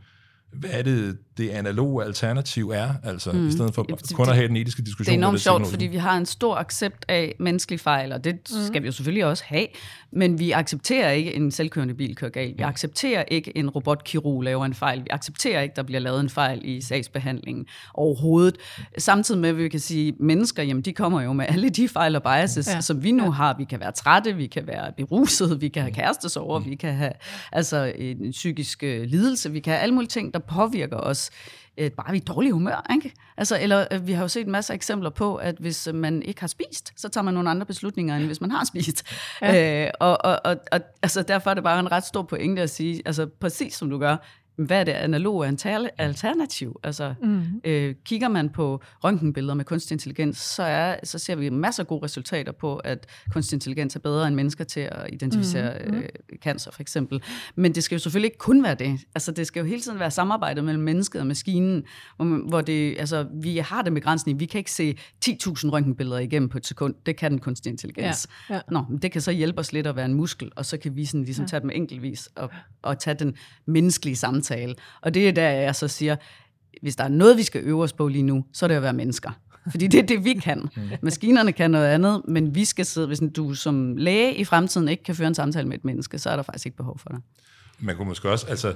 [0.54, 3.48] hvad er det, det analoge alternativ er, altså mm.
[3.48, 5.12] i stedet for kun at have den etiske diskussion.
[5.12, 8.36] Det er enormt sjovt, fordi vi har en stor accept af menneskelige fejl, og det
[8.36, 8.66] mm.
[8.68, 9.68] skal vi jo selvfølgelig også have,
[10.12, 12.58] men vi accepterer ikke en selvkørende bil kører galt.
[12.58, 15.00] Vi accepterer ikke en robotkirurg laver en fejl.
[15.00, 18.58] Vi accepterer ikke, der bliver lavet en fejl i sagsbehandlingen overhovedet.
[18.98, 21.88] Samtidig med, at vi kan sige, at mennesker, jamen de kommer jo med alle de
[21.88, 22.82] fejl og biases, ja.
[22.82, 23.30] som vi nu ja.
[23.30, 23.56] har.
[23.58, 26.66] Vi kan være trætte, vi kan være beruset, vi kan have kærestesover, mm.
[26.66, 27.12] vi kan have
[27.52, 31.32] altså, en psykisk øh, lidelse, vi kan have alle mulige ting, der påvirker os
[31.80, 32.86] øh, bare vi er dårlige humør.
[32.94, 33.14] Ikke?
[33.38, 36.22] Altså, eller øh, vi har jo set en masse eksempler på, at hvis øh, man
[36.22, 39.04] ikke har spist, så tager man nogle andre beslutninger, end hvis man har spist.
[39.42, 39.86] Ja.
[39.86, 42.70] Øh, og, og, og, og altså, derfor er det bare en ret stor pointe at
[42.70, 44.18] sige, altså præcis som du gør,
[44.66, 45.48] hvad er det analoge
[45.98, 46.80] alternativ?
[46.84, 47.44] Altså, mm.
[47.64, 51.88] øh, kigger man på røntgenbilleder med kunstig intelligens, så, er, så ser vi masser af
[51.88, 55.98] gode resultater på, at kunstig intelligens er bedre end mennesker til at identificere mm.
[55.98, 56.10] øh,
[56.44, 57.22] cancer, for eksempel.
[57.56, 59.00] Men det skal jo selvfølgelig ikke kun være det.
[59.16, 61.84] Altså, det skal jo hele tiden være samarbejdet mellem mennesket og maskinen,
[62.18, 64.40] hvor, hvor det, altså, vi har det begrænsning.
[64.40, 66.96] Vi kan ikke se 10.000 røntgenbilleder igennem på et sekund.
[67.06, 68.28] Det kan den kunstig intelligens.
[68.50, 68.56] Ja.
[68.56, 68.62] Ja.
[68.72, 71.06] Nå, det kan så hjælpe os lidt at være en muskel, og så kan vi
[71.06, 71.48] sådan, ligesom, ja.
[71.48, 72.50] tage dem enkeltvis og,
[72.82, 73.36] og tage den
[73.66, 74.76] menneskelige samtale samtale.
[75.02, 76.16] Og det er der, jeg så siger,
[76.82, 78.82] hvis der er noget, vi skal øve os på lige nu, så er det at
[78.82, 79.32] være mennesker.
[79.72, 80.70] Fordi det er det, vi kan.
[81.02, 85.04] Maskinerne kan noget andet, men vi skal sidde, hvis du som læge i fremtiden ikke
[85.04, 87.22] kan føre en samtale med et menneske, så er der faktisk ikke behov for det.
[87.80, 88.76] Man kunne måske også, altså,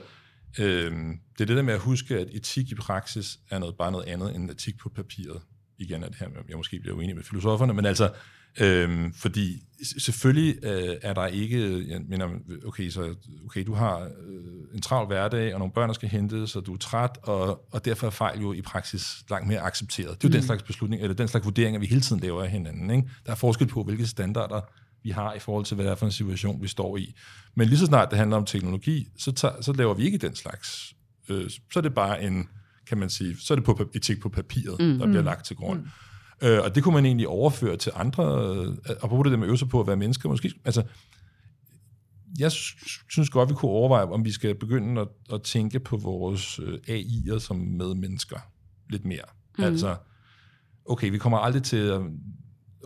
[0.59, 0.91] øh,
[1.37, 4.05] det er det der med at huske, at etik i praksis er noget, bare noget
[4.05, 5.41] andet end etik på papiret.
[5.77, 8.09] Igen er det her, jeg måske bliver uenig med filosoferne, men altså,
[8.59, 9.63] Øhm, fordi
[9.97, 12.29] selvfølgelig øh, er der ikke, jeg mener,
[12.65, 16.49] okay, så, okay, du har øh, en travl hverdag, og nogle børn, der skal hentes,
[16.49, 20.21] så du er træt, og, og derfor er fejl jo i praksis langt mere accepteret.
[20.21, 20.33] Det er jo mm.
[20.33, 22.89] den slags beslutning, eller den slags vurderinger, vi hele tiden laver af hinanden.
[22.89, 23.09] Ikke?
[23.25, 24.61] Der er forskel på, hvilke standarder
[25.03, 27.15] vi har i forhold til, hvad det er for en situation, vi står i.
[27.55, 30.35] Men lige så snart det handler om teknologi, så, tager, så laver vi ikke den
[30.35, 30.93] slags.
[31.29, 32.47] Øh, så er det bare en,
[32.87, 34.99] kan man sige, så er det på etik på papiret, mm.
[34.99, 35.25] der bliver mm.
[35.25, 35.79] lagt til grund.
[35.79, 35.87] Mm.
[36.43, 38.23] Øh, og det kunne man egentlig overføre til andre,
[38.55, 40.29] øh, og bruge det med at øve sig på at være mennesker.
[40.29, 40.83] Måske, altså,
[42.39, 46.59] jeg synes godt, vi kunne overveje, om vi skal begynde at, at tænke på vores
[46.59, 48.39] øh, AI'er som medmennesker
[48.89, 49.25] lidt mere.
[49.57, 49.63] Mm.
[49.63, 49.95] Altså,
[50.85, 52.01] okay, vi kommer aldrig til at,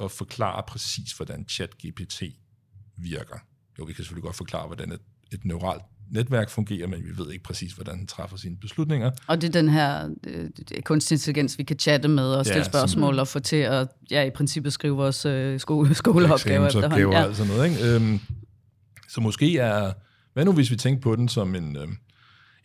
[0.01, 2.23] at forklare præcis, hvordan ChatGPT
[2.97, 3.37] virker.
[3.79, 5.01] Jo, vi kan selvfølgelig godt forklare, hvordan et,
[5.31, 9.11] et neuralt netværk fungerer, men vi ved ikke præcis, hvordan den træffer sine beslutninger.
[9.27, 10.49] Og det er den her øh,
[10.85, 14.23] kunstig intelligens, vi kan chatte med og stille ja, spørgsmål og få til at ja,
[14.23, 17.11] i princippet skrive vores øh, skole, skoleopgaver efterhånden.
[17.11, 17.33] Ja.
[17.33, 17.69] sådan noget.
[17.69, 17.95] Ikke?
[17.95, 18.19] Øhm,
[19.09, 19.93] så måske er,
[20.33, 21.87] hvad nu hvis vi tænker på den som en, øh,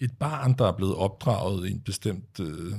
[0.01, 2.73] et barn, der er blevet opdraget i en bestemt øh,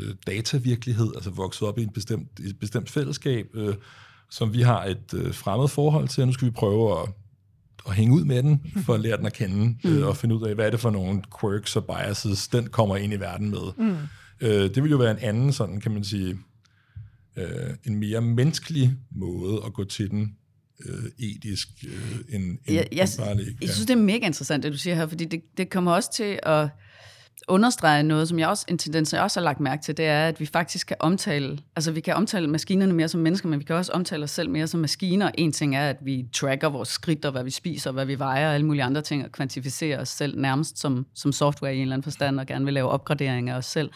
[0.00, 3.74] øh, datavirkelighed, altså vokset op i en bestemt, et bestemt fællesskab, øh,
[4.30, 7.08] som vi har et øh, fremmed forhold til, og nu skal vi prøve at
[7.88, 9.96] at hænge ud med den, for at lære den at kende, mm.
[9.96, 12.96] øh, og finde ud af, hvad er det for nogle quirks og biases, den kommer
[12.96, 13.72] ind i verden med.
[13.78, 13.96] Mm.
[14.40, 16.38] Øh, det vil jo være en anden, sådan kan man sige,
[17.36, 17.46] øh,
[17.84, 20.36] en mere menneskelig måde at gå til den
[20.84, 23.66] øh, etisk, øh, end, end, jeg, jeg, end bare lige, ja.
[23.66, 26.12] jeg synes, det er mega interessant, det du siger her, fordi det, det kommer også
[26.12, 26.68] til at
[27.48, 30.28] understrege noget, som jeg også, en tendens, jeg også har lagt mærke til, det er,
[30.28, 33.64] at vi faktisk kan omtale, altså vi kan omtale maskinerne mere som mennesker, men vi
[33.64, 35.30] kan også omtale os selv mere som maskiner.
[35.34, 38.48] En ting er, at vi tracker vores skridt, og hvad vi spiser, hvad vi vejer,
[38.48, 41.82] og alle mulige andre ting, og kvantificerer os selv nærmest som, som software i en
[41.82, 43.90] eller anden forstand, og gerne vil lave opgraderinger af os selv.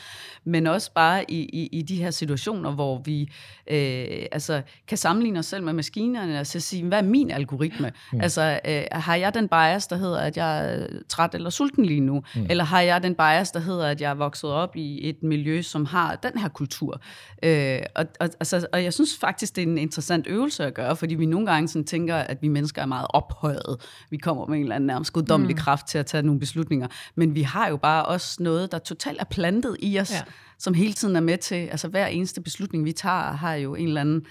[0.44, 3.22] Men også bare i, i, i de her situationer, hvor vi
[3.70, 7.92] øh, altså, kan sammenligne os selv med maskinerne, og så sige, hvad er min algoritme?
[8.12, 8.20] Mm.
[8.20, 12.00] Altså, øh, har jeg den bias, der hedder, at jeg er træt eller sulten lige
[12.00, 12.22] nu?
[12.34, 12.46] Mm.
[12.50, 15.22] Eller har jeg den bias, bias, der hedder, at jeg er vokset op i et
[15.22, 17.00] miljø, som har den her kultur.
[17.42, 20.96] Øh, og, og, altså, og jeg synes faktisk, det er en interessant øvelse at gøre,
[20.96, 23.76] fordi vi nogle gange sådan tænker, at vi mennesker er meget ophøjet.
[24.10, 25.60] Vi kommer med en eller anden nærmest guddommelig mm.
[25.60, 26.86] kraft til at tage nogle beslutninger.
[27.14, 30.22] Men vi har jo bare også noget, der totalt er plantet i os, ja.
[30.58, 33.88] som hele tiden er med til, altså hver eneste beslutning, vi tager, har jo en
[33.88, 34.26] eller anden,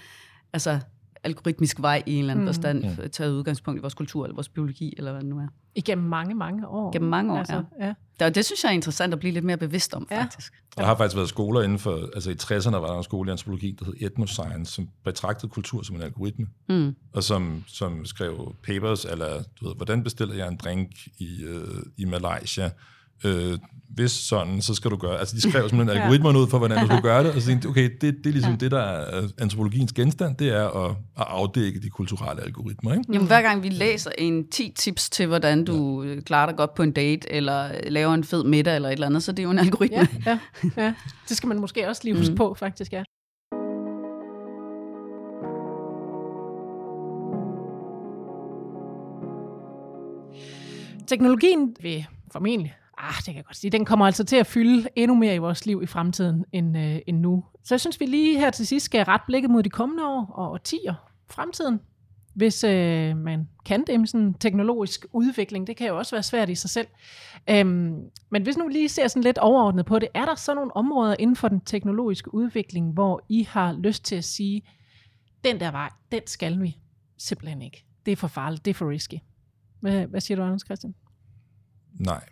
[0.52, 0.78] altså
[1.24, 2.48] algoritmisk vej i en eller anden Mm.
[2.48, 3.08] forstand, Mm.
[3.10, 5.46] taget udgangspunkt i vores kultur, eller vores biologi, eller hvad det nu er.
[5.74, 6.92] Igennem mange, mange år.
[6.92, 7.94] Gennem mange år, altså, ja.
[8.26, 10.22] Og det synes jeg er interessant at blive lidt mere bevidst om, Ja.
[10.22, 10.52] faktisk.
[10.78, 13.32] Der har faktisk været skoler inden for, altså i 60'erne var der en skole i
[13.32, 16.94] antropologi, der hed Ethnoscience, som betragtede kultur som en algoritme, Mm.
[17.12, 21.82] og som, som skrev papers, eller du ved, hvordan bestiller jeg en drink i, øh,
[21.96, 22.70] i Malaysia,
[23.24, 23.58] øh,
[23.94, 26.02] hvis sådan, så skal du gøre, altså de skrev simpelthen Ja.
[26.02, 28.30] algoritmerne ud for, hvordan du skulle gøre det, og så tænkte okay, det, det er
[28.30, 28.56] ligesom ja.
[28.58, 33.04] det, der er øh, antropologiens genstand, det er at, at afdække de kulturelle algoritmer, ikke?
[33.12, 36.20] Jamen, hver gang vi læser en 10 tips til, hvordan du ja.
[36.20, 39.22] klarer dig godt på en date, eller laver en fed middag, eller et eller andet,
[39.22, 40.08] så det er jo en algoritme.
[40.26, 40.38] Ja,
[40.76, 40.94] ja, ja.
[41.28, 42.36] Det skal man måske også lige huske Mm.
[42.36, 43.02] på, faktisk, ja.
[51.06, 54.88] Teknologien vil formentlig, ah, det kan jeg godt sige, den kommer altså til at fylde
[54.96, 57.44] endnu mere i vores liv i fremtiden end, øh, end nu.
[57.64, 60.32] Så jeg synes, vi lige her til sidst skal ret blikket mod de kommende år
[60.34, 60.94] og årtier,
[61.30, 61.80] fremtiden.
[62.34, 66.22] Hvis øh, man kan det med sådan en teknologisk udvikling, det kan jo også være
[66.22, 66.86] svært i sig selv.
[67.50, 70.76] Øhm, men hvis nu lige ser sådan lidt overordnet på det, er der så nogle
[70.76, 74.62] områder inden for den teknologiske udvikling, hvor I har lyst til at sige,
[75.44, 76.76] den der vej, den skal vi
[77.18, 77.84] simpelthen ikke.
[78.06, 79.14] Det er for farligt, det er for risky.
[79.80, 80.94] Hvad, hvad siger du, Anders Christian?
[82.00, 82.24] Nej,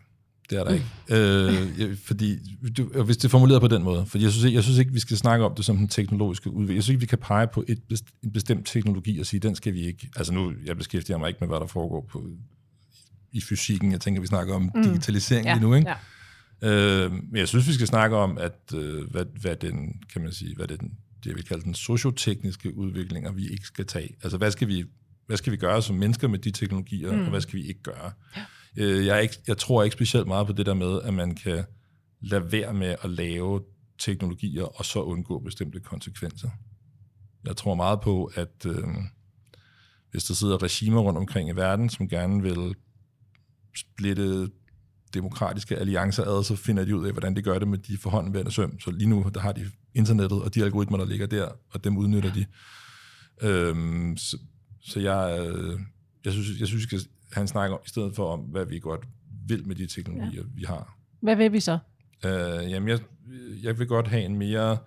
[0.51, 0.87] det er der ikke.
[1.11, 2.39] øh, jeg- fordi,
[2.77, 4.79] du, og hvis det er formuleret på den måde, for jeg synes, ikke, jeg synes
[4.79, 6.77] ikke, vi skal snakke om det som den teknologiske udvikling.
[6.77, 9.55] Jeg synes ikke, vi kan pege på et best, en bestemt teknologi og sige, den
[9.55, 10.09] skal vi ikke.
[10.17, 12.29] Altså nu, jeg beskæftiger mig ikke med, hvad der foregår på,
[13.33, 13.93] i fysikken.
[13.93, 14.83] Jeg tænker, vi snakker om mm.
[14.83, 15.89] digitalisering lige nu, ikke?
[16.63, 17.05] Ja.
[17.05, 20.33] Øh, men jeg synes, vi skal snakke om, at øh, hvad, hvad den, kan man
[20.33, 20.89] sige, hvad det, den,
[21.25, 24.09] det jeg vil kalde den sociotekniske udviklinger, vi ikke skal tage.
[24.23, 24.85] Altså, hvad skal vi,
[25.27, 27.21] hvad skal vi gøre som mennesker med de teknologier, mm.
[27.23, 28.13] og hvad skal vi ikke gøre?
[28.37, 28.43] Ja.
[28.77, 31.35] Øh, jeg, er ikke, jeg tror ikke specielt meget på det der med, at man
[31.35, 31.64] kan
[32.20, 33.62] lade være med at lave
[33.99, 36.51] teknologier, og så undgå bestemte konsekvenser.
[37.47, 38.85] Jeg tror meget på, at øh,
[40.11, 42.74] hvis der sidder regimer rundt omkring i verden, som gerne vil
[43.77, 44.49] splitte
[45.14, 48.53] demokratiske alliancer ad, så finder de ud af, hvordan de gør det med de forhåndværende
[48.53, 48.81] søm.
[48.81, 51.97] Så lige nu, der har de internettet og de algoritmer, der ligger der, og dem
[51.97, 52.47] udnytter de.
[53.43, 54.39] Øhm, så,
[54.81, 55.81] så jeg, øh,
[56.24, 58.66] jeg synes, jeg synes, vi skal have en snak om, i stedet for om, hvad
[58.66, 59.07] vi godt
[59.49, 60.49] vil med de teknologier, ja.
[60.55, 60.99] vi har.
[61.20, 61.79] Hvad vil vi så?
[62.24, 63.01] Øh, jamen, jeg,
[63.62, 64.79] jeg vil godt have en mere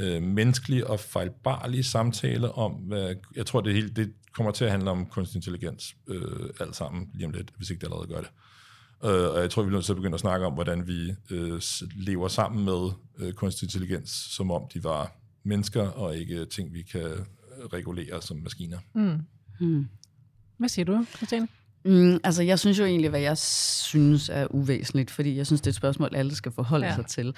[0.00, 4.70] øh, menneskelig og fejlbarlig samtale om, hvad, jeg tror, det, hele, det kommer til at
[4.70, 8.20] handle om kunstig intelligens øh, alt sammen lige om lidt, hvis ikke det allerede gør
[8.20, 8.30] det.
[9.04, 11.14] Øh, og jeg tror, vi er nødt til at begynde at snakke om, hvordan vi
[11.30, 11.60] øh,
[11.96, 16.82] lever sammen med øh, kunstig intelligens, som om de var mennesker, og ikke ting, vi
[16.82, 17.18] kan øh,
[17.72, 18.78] regulere som maskiner.
[18.94, 19.20] Mm.
[19.60, 19.88] Mm.
[20.62, 21.48] Hvad siger du, Christiane?
[21.84, 25.66] Mm, altså, jeg synes jo egentlig, hvad jeg synes er uvæsentligt, fordi jeg synes, det
[25.66, 26.94] er et spørgsmål, alle skal forholde Ja.
[26.94, 27.34] sig til.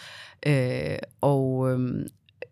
[0.46, 2.06] Øh, og øh,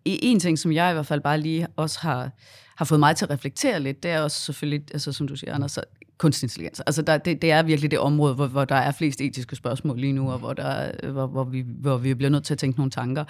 [0.05, 2.31] en ting, som jeg i hvert fald bare lige også har,
[2.77, 5.55] har fået mig til at reflektere lidt, det er også selvfølgelig, altså, som du siger,
[5.55, 5.79] Anders,
[6.23, 6.81] kunstig intelligens.
[6.81, 9.99] Altså, der, det, det er virkelig det område, hvor, hvor der er flest etiske spørgsmål
[9.99, 12.59] lige nu, og hvor, der, er- hvor, hvor, vi, hvor vi bliver nødt til at
[12.59, 13.25] tænke nogle tanker.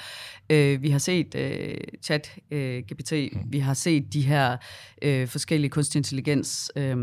[0.50, 3.12] Øh, vi har set øh, chat øh, GPT,
[3.46, 4.56] vi har set de her
[5.02, 6.96] øh, forskellige kunstig intelligens øh,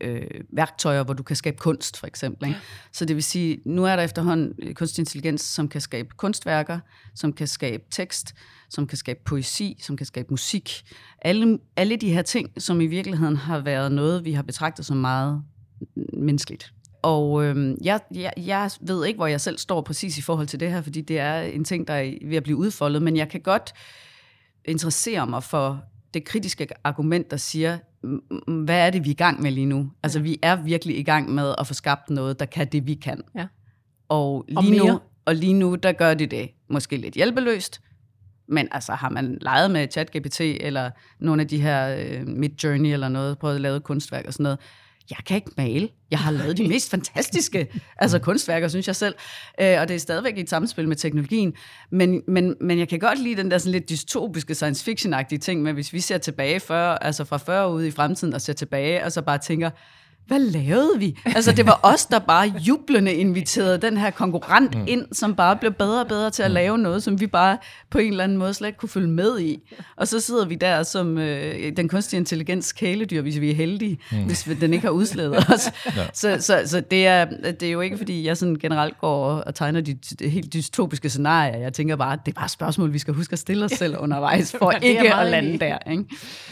[0.00, 2.48] øh, værktøjer, hvor du kan skabe kunst, for eksempel.
[2.48, 2.60] Ikke?
[2.92, 6.78] Så det vil sige, nu er der efterhånden øh, kunstig intelligens, som kan skabe kunstværker,
[7.14, 8.34] som kan skabe tekst,
[8.70, 10.82] som kan skabe poesi, som kan skabe musik.
[11.22, 14.96] Alle, alle de her ting, som i virkeligheden har været noget, vi har betragtet som
[14.96, 15.42] meget
[16.12, 16.72] menneskeligt.
[17.02, 20.60] Og øhm, jeg, jeg, jeg ved ikke, hvor jeg selv står præcis i forhold til
[20.60, 23.28] det her, fordi det er en ting, der er ved at blive udfoldet, men jeg
[23.28, 23.72] kan godt
[24.64, 25.84] interessere mig for
[26.14, 27.93] det kritiske argument, der siger, "M- m-
[28.46, 29.90] hvad er det, vi er i gang med lige nu?
[30.02, 32.94] Altså, vi er virkelig i gang med at få skabt noget, der kan det, vi
[32.94, 33.22] kan.
[33.34, 33.46] Ja.
[34.08, 34.92] Og Og lige, mere.
[34.92, 37.80] nu, og lige nu, der gør de det måske lidt hjælpeløst,
[38.48, 40.90] men altså, har man leget med ChatGPT, eller
[41.20, 44.58] nogle af de her øh, Midjourney eller noget, prøvet at lave kunstværk og sådan noget,
[45.10, 45.88] jeg kan ikke male.
[46.10, 49.14] Jeg har lavet de mest fantastiske altså kunstværker, synes jeg selv.
[49.60, 51.54] Øh, og det er stadigvæk i et samspil med teknologien.
[51.90, 55.62] Men, men, men jeg kan godt lide den der sådan lidt dystopiske science fiction-agtige ting
[55.62, 58.52] med, hvis vi ser tilbage før, altså fra 40 år ude i fremtiden og ser
[58.52, 59.70] tilbage, og så bare tænker,
[60.26, 61.18] hvad lavede vi?
[61.24, 64.84] Altså, det var os, der bare jublende inviterede den her konkurrent mm.
[64.86, 67.58] ind, som bare blev bedre og bedre til at lave noget, som vi bare
[67.90, 69.58] på en eller anden måde slet ikke kunne følge med i.
[69.96, 73.98] Og så sidder vi der som øh, den kunstige intelligens kæledyr, hvis vi er heldige,
[74.12, 74.18] mm.
[74.24, 75.72] hvis vi- den ikke har udslædet os.
[75.96, 76.06] ja.
[76.14, 77.24] Så, så, så det, er,
[77.60, 81.08] det er jo ikke, fordi jeg sådan generelt går og tegner de, de helt dystopiske
[81.10, 81.56] scenarier.
[81.58, 83.96] Jeg tænker bare, det er bare et spørgsmål, vi skal huske at stille os selv
[83.98, 85.78] undervejs, for ikke at lande der.
[85.90, 86.04] Ikke?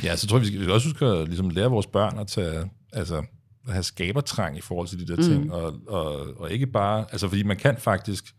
[0.04, 2.70] Ja, så tror jeg, vi skal, også huske at ligesom, lære vores børn at tage,
[2.92, 3.24] altså, at
[3.68, 5.50] have skabertrang i forhold til de der ting, Mm.
[5.50, 8.34] og, og, og ikke bare, altså fordi man kan faktisk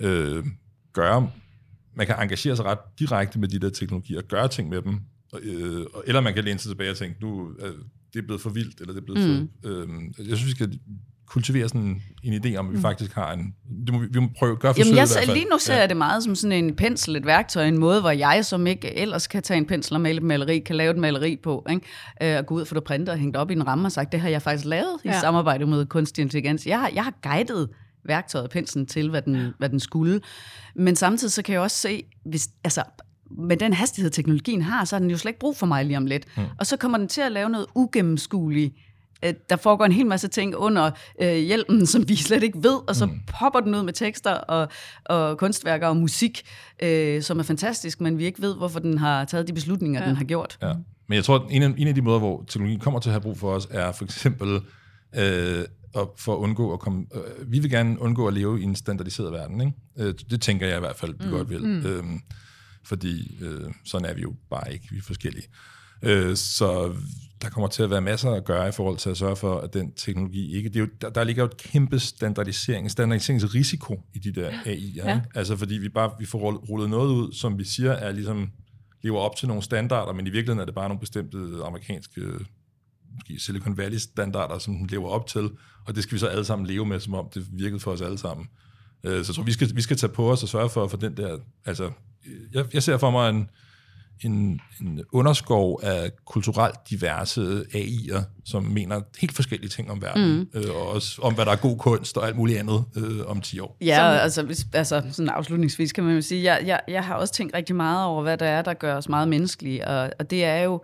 [0.00, 0.44] øh,
[0.92, 1.30] gøre,
[1.94, 5.00] man kan engagere sig ret direkte med de der teknologier, og gøre ting med dem,
[5.42, 7.74] øh, eller man kan læne sig tilbage og tænke, nu øh,
[8.12, 9.48] det er blevet for vildt, eller det er blevet mm.
[9.62, 9.68] for...
[10.18, 10.78] Øh, jeg synes, vi skal
[11.32, 12.82] kultivere sådan en idé om, at vi mm.
[12.82, 13.54] faktisk har en...
[13.86, 15.36] Det må vi, vi må prøve at gøre forsøget Jamen, jeg, i hvert fald.
[15.36, 15.80] lige nu ser Ja.
[15.80, 18.96] jeg det meget som sådan en pensel, et værktøj, en måde, hvor jeg, som ikke
[18.98, 22.32] ellers kan tage en pensel og male et maleri, kan lave et maleri på, ikke?
[22.32, 23.92] Øh, og gå ud og få det printet og hængt op i en ramme og
[23.92, 25.20] sagt, det har jeg faktisk lavet i Ja.
[25.20, 26.66] samarbejde med kunstig intelligens.
[26.66, 27.68] Jeg har, jeg har guidet
[28.04, 30.20] værktøjet, penslen til, hvad den, hvad den skulle.
[30.76, 32.82] Men samtidig så kan jeg også se, hvis, altså,
[33.38, 35.96] med den hastighed, teknologien har, så har den jo slet ikke brug for mig lige
[35.96, 36.26] om lidt.
[36.36, 36.42] Mm.
[36.58, 38.74] Og så kommer den til at lave noget ugennemskueligt.
[39.24, 40.90] Øh, Der foregår en hel masse ting under
[41.22, 43.20] øh, hjælpen, som vi slet ikke ved, og så mm.
[43.26, 44.68] popper den ud med tekster og,
[45.04, 46.42] og kunstværker og musik,
[46.82, 50.08] øh, som er fantastisk, men vi ikke ved, hvorfor den har taget de beslutninger, ja.
[50.08, 50.58] den har gjort.
[50.62, 50.72] Ja.
[51.08, 53.12] Men jeg tror, at en af, en af de måder, hvor teknologien kommer til at
[53.12, 54.60] have brug for os, er for eksempel
[55.16, 55.64] øh,
[55.94, 57.06] at, for at undgå at komme...
[57.14, 59.60] Øh, vi vil gerne undgå at leve i en standardiseret verden.
[59.60, 59.72] Ikke?
[59.98, 61.30] Øh, det tænker jeg i hvert fald, vi mm.
[61.30, 61.64] godt vil.
[61.64, 61.86] Mm.
[61.86, 62.04] Øh,
[62.84, 64.86] fordi øh, sådan er vi jo bare ikke.
[64.90, 65.46] Vi er forskellige.
[66.02, 66.94] Øh, så
[67.42, 69.74] der kommer til at være masser at gøre i forhold til at sørge for, at
[69.74, 70.68] den teknologi ikke...
[70.68, 74.66] Det er jo, der, der ligger jo et kæmpe standardisering, standardiseringsrisiko i de der AI'er.
[74.96, 75.14] Ja.
[75.14, 75.26] Ikke?
[75.34, 78.50] Altså fordi vi bare vi får rullet- noget ud, som vi siger er ligesom
[79.02, 82.20] lever op til nogle standarder, men i virkeligheden er det bare nogle bestemte amerikanske
[83.14, 85.50] måske Silicon Valley standarder, som den lever op til,
[85.86, 88.00] og det skal vi så alle sammen leve med, som om det virkede for os
[88.00, 88.46] alle sammen.
[89.04, 90.96] Øh, Så jeg tror, vi skal, vi skal tage på os og sørge for, for
[90.96, 91.90] den der, altså,
[92.52, 93.50] jeg, jeg ser for mig en,
[94.24, 100.48] en, en underskov af kulturelt diverse AI'er, som mener helt forskellige ting om verden, mm.
[100.54, 103.40] øh, og også om, hvad der er god kunst og alt muligt andet øh, om
[103.40, 103.76] 10 år.
[103.80, 107.34] Ja, altså, hvis, altså sådan afslutningsvis kan man jo sige, jeg, jeg, jeg har også
[107.34, 110.44] tænkt rigtig meget over, hvad der er, der gør os meget menneskelige, og, og det
[110.44, 110.82] er jo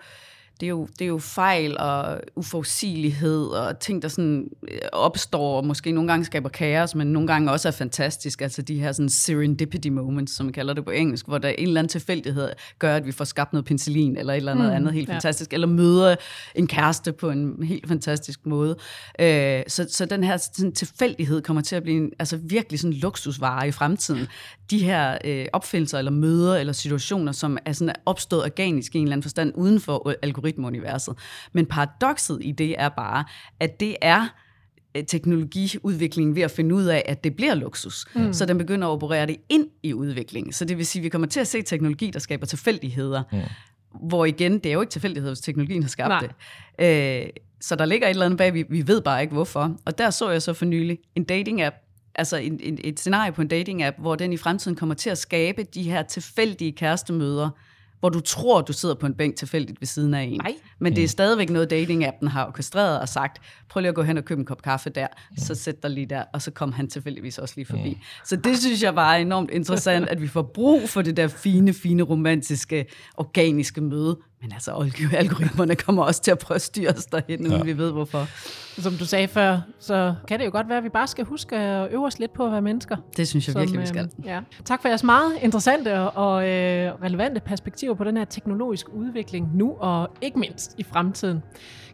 [0.61, 5.57] det er, jo, det er jo fejl og uforudsigelighed og ting, der sådan øh, opstår
[5.57, 8.43] og måske nogle gange skaber kaos, men nogle gange også er fantastisk.
[8.43, 11.53] Altså de her sådan serendipity moments, som man kalder det på engelsk, hvor der er
[11.59, 14.67] en eller anden tilfældighed gør, at vi får skabt noget penicillin eller et eller andet,
[14.67, 15.15] mm, andet helt ja.
[15.15, 16.17] fantastisk, eller møder
[16.55, 18.77] en kæreste på en helt fantastisk måde.
[19.21, 22.95] Øh, så, så den her sådan, tilfældighed kommer til at blive en, altså virkelig sådan
[22.95, 24.27] luksusvare i fremtiden.
[24.71, 29.05] De her øh, opfindelser eller møder eller situationer, som er sådan opstået organisk i en
[29.05, 30.09] eller anden forstand uden for
[30.49, 31.19] algoritmeuniverset.
[31.53, 33.25] Men paradokset i det er bare,
[33.61, 34.29] at det er
[34.97, 38.07] øh, teknologiudviklingen ved at finde ud af, at det bliver luksus.
[38.15, 38.33] Mm.
[38.33, 40.53] Så den begynder at operere det ind i udviklingen.
[40.53, 43.23] Så det vil sige, at vi kommer til at se teknologi, der skaber tilfældigheder.
[43.33, 43.39] Mm.
[44.09, 46.29] Hvor igen, det er jo ikke tilfældighed, hvis teknologien har skabt Nej.
[46.79, 47.25] det.
[47.25, 47.31] Øh,
[47.61, 49.77] så der ligger et eller andet bag, vi, vi ved bare ikke hvorfor.
[49.85, 51.75] Og der så jeg så for nylig en dating-app,
[52.15, 55.19] altså en, en, et scenarie på en dating-app, hvor den i fremtiden kommer til at
[55.19, 57.51] skabe de her tilfældige kærestemøder,
[58.01, 60.41] hvor du tror, du sidder på en bænk tilfældigt ved siden af en.
[60.45, 60.55] Nej.
[60.79, 64.19] Men det er stadigvæk noget, dating-appen har orkestreret og sagt, prøv lige at gå hen
[64.19, 66.89] og købe en kop kaffe der, så sæt dig lige der, og så kom han
[66.89, 67.99] tilfældigvis også lige forbi.
[68.25, 71.29] Så det synes jeg bare er enormt interessant, at vi får brug for det der
[71.29, 72.87] fine, fine, romantiske,
[73.17, 74.19] organiske møde.
[74.43, 77.63] Men altså, alg- algoritmerne kommer også til at prøve at styre os derhen, uden Ja.
[77.63, 78.27] vi ved hvorfor.
[78.81, 81.57] Som du sagde før, så kan det jo godt være, at vi bare skal huske
[81.57, 82.97] at øve os lidt på at være mennesker.
[83.17, 84.11] Det synes jeg virkelig, vi øh, skal.
[84.25, 84.41] Ja.
[84.65, 89.51] Tak for jeres meget interessante og, og øh, relevante perspektiver på den her teknologiske udvikling
[89.57, 91.43] nu og ikke mindst i fremtiden.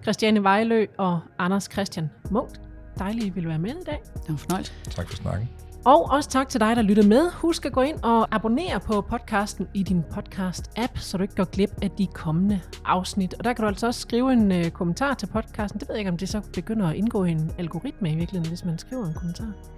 [0.02, 2.50] Christiane Vejlø og Anders Christian Munk,
[2.98, 4.00] dejligt, I ville være med i dag.
[4.14, 4.72] Det var en fornøjelse.
[4.90, 5.48] Tak for snakken.
[5.86, 7.30] Og også tak til dig, der lytter med.
[7.32, 11.44] Husk at gå ind og abonnere på podcasten i din podcast-app, så du ikke går
[11.44, 13.34] glip af de kommende afsnit.
[13.34, 15.80] Og der kan du altså også skrive en øh, kommentar til podcasten.
[15.80, 18.48] Det ved jeg ikke, om det så begynder at indgå i en algoritme i virkeligheden,
[18.48, 19.73] hvis man skriver en kommentar.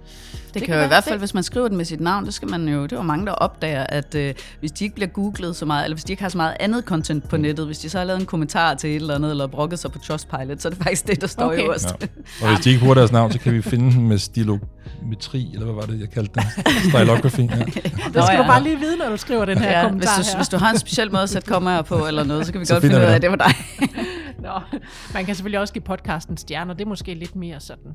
[0.53, 1.21] Det, kan det kan jo i hvert fald, det.
[1.21, 3.25] hvis man skriver den med sit navn, det skal man jo, det er jo mange,
[3.25, 6.23] der opdager, at øh, hvis de ikke bliver googlet så meget, eller hvis de ikke
[6.23, 8.89] har så meget andet content på nettet, hvis de så har lavet en kommentar til
[8.89, 11.45] et eller andet, eller brokket sig på Trustpilot, så er det faktisk det, der står
[11.45, 11.55] Okay.
[11.57, 11.63] okay.
[11.65, 11.85] øverst.
[12.01, 12.07] Ja.
[12.41, 15.65] Og hvis de ikke bruger deres navn, så kan vi finde dem med stilometri, eller
[15.65, 16.43] hvad var det, jeg kaldte det?
[16.89, 17.39] Stylography.
[17.39, 17.45] Ja.
[17.65, 18.37] Det skal Nå, ja.
[18.37, 20.35] du bare lige vide, når du skriver den her Ja, hvis, kommentar du, her.
[20.37, 22.65] hvis du har en speciel måde at sætte kommaer på, eller noget, så kan vi
[22.65, 23.21] Så godt finde ud af, at det.
[23.21, 23.55] det var dig.
[24.45, 24.79] Nå,
[25.13, 26.73] man kan selvfølgelig også give podcasten stjerner.
[26.73, 27.91] Det er måske lidt mere sådan.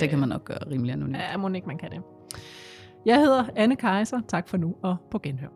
[0.00, 1.16] Det kan man nok gøre rimelig anonymt.
[1.18, 2.02] Ja, må ikke man kan det.
[3.06, 4.20] Jeg hedder Anne Kejser.
[4.28, 5.48] Tak for nu, og på genhør.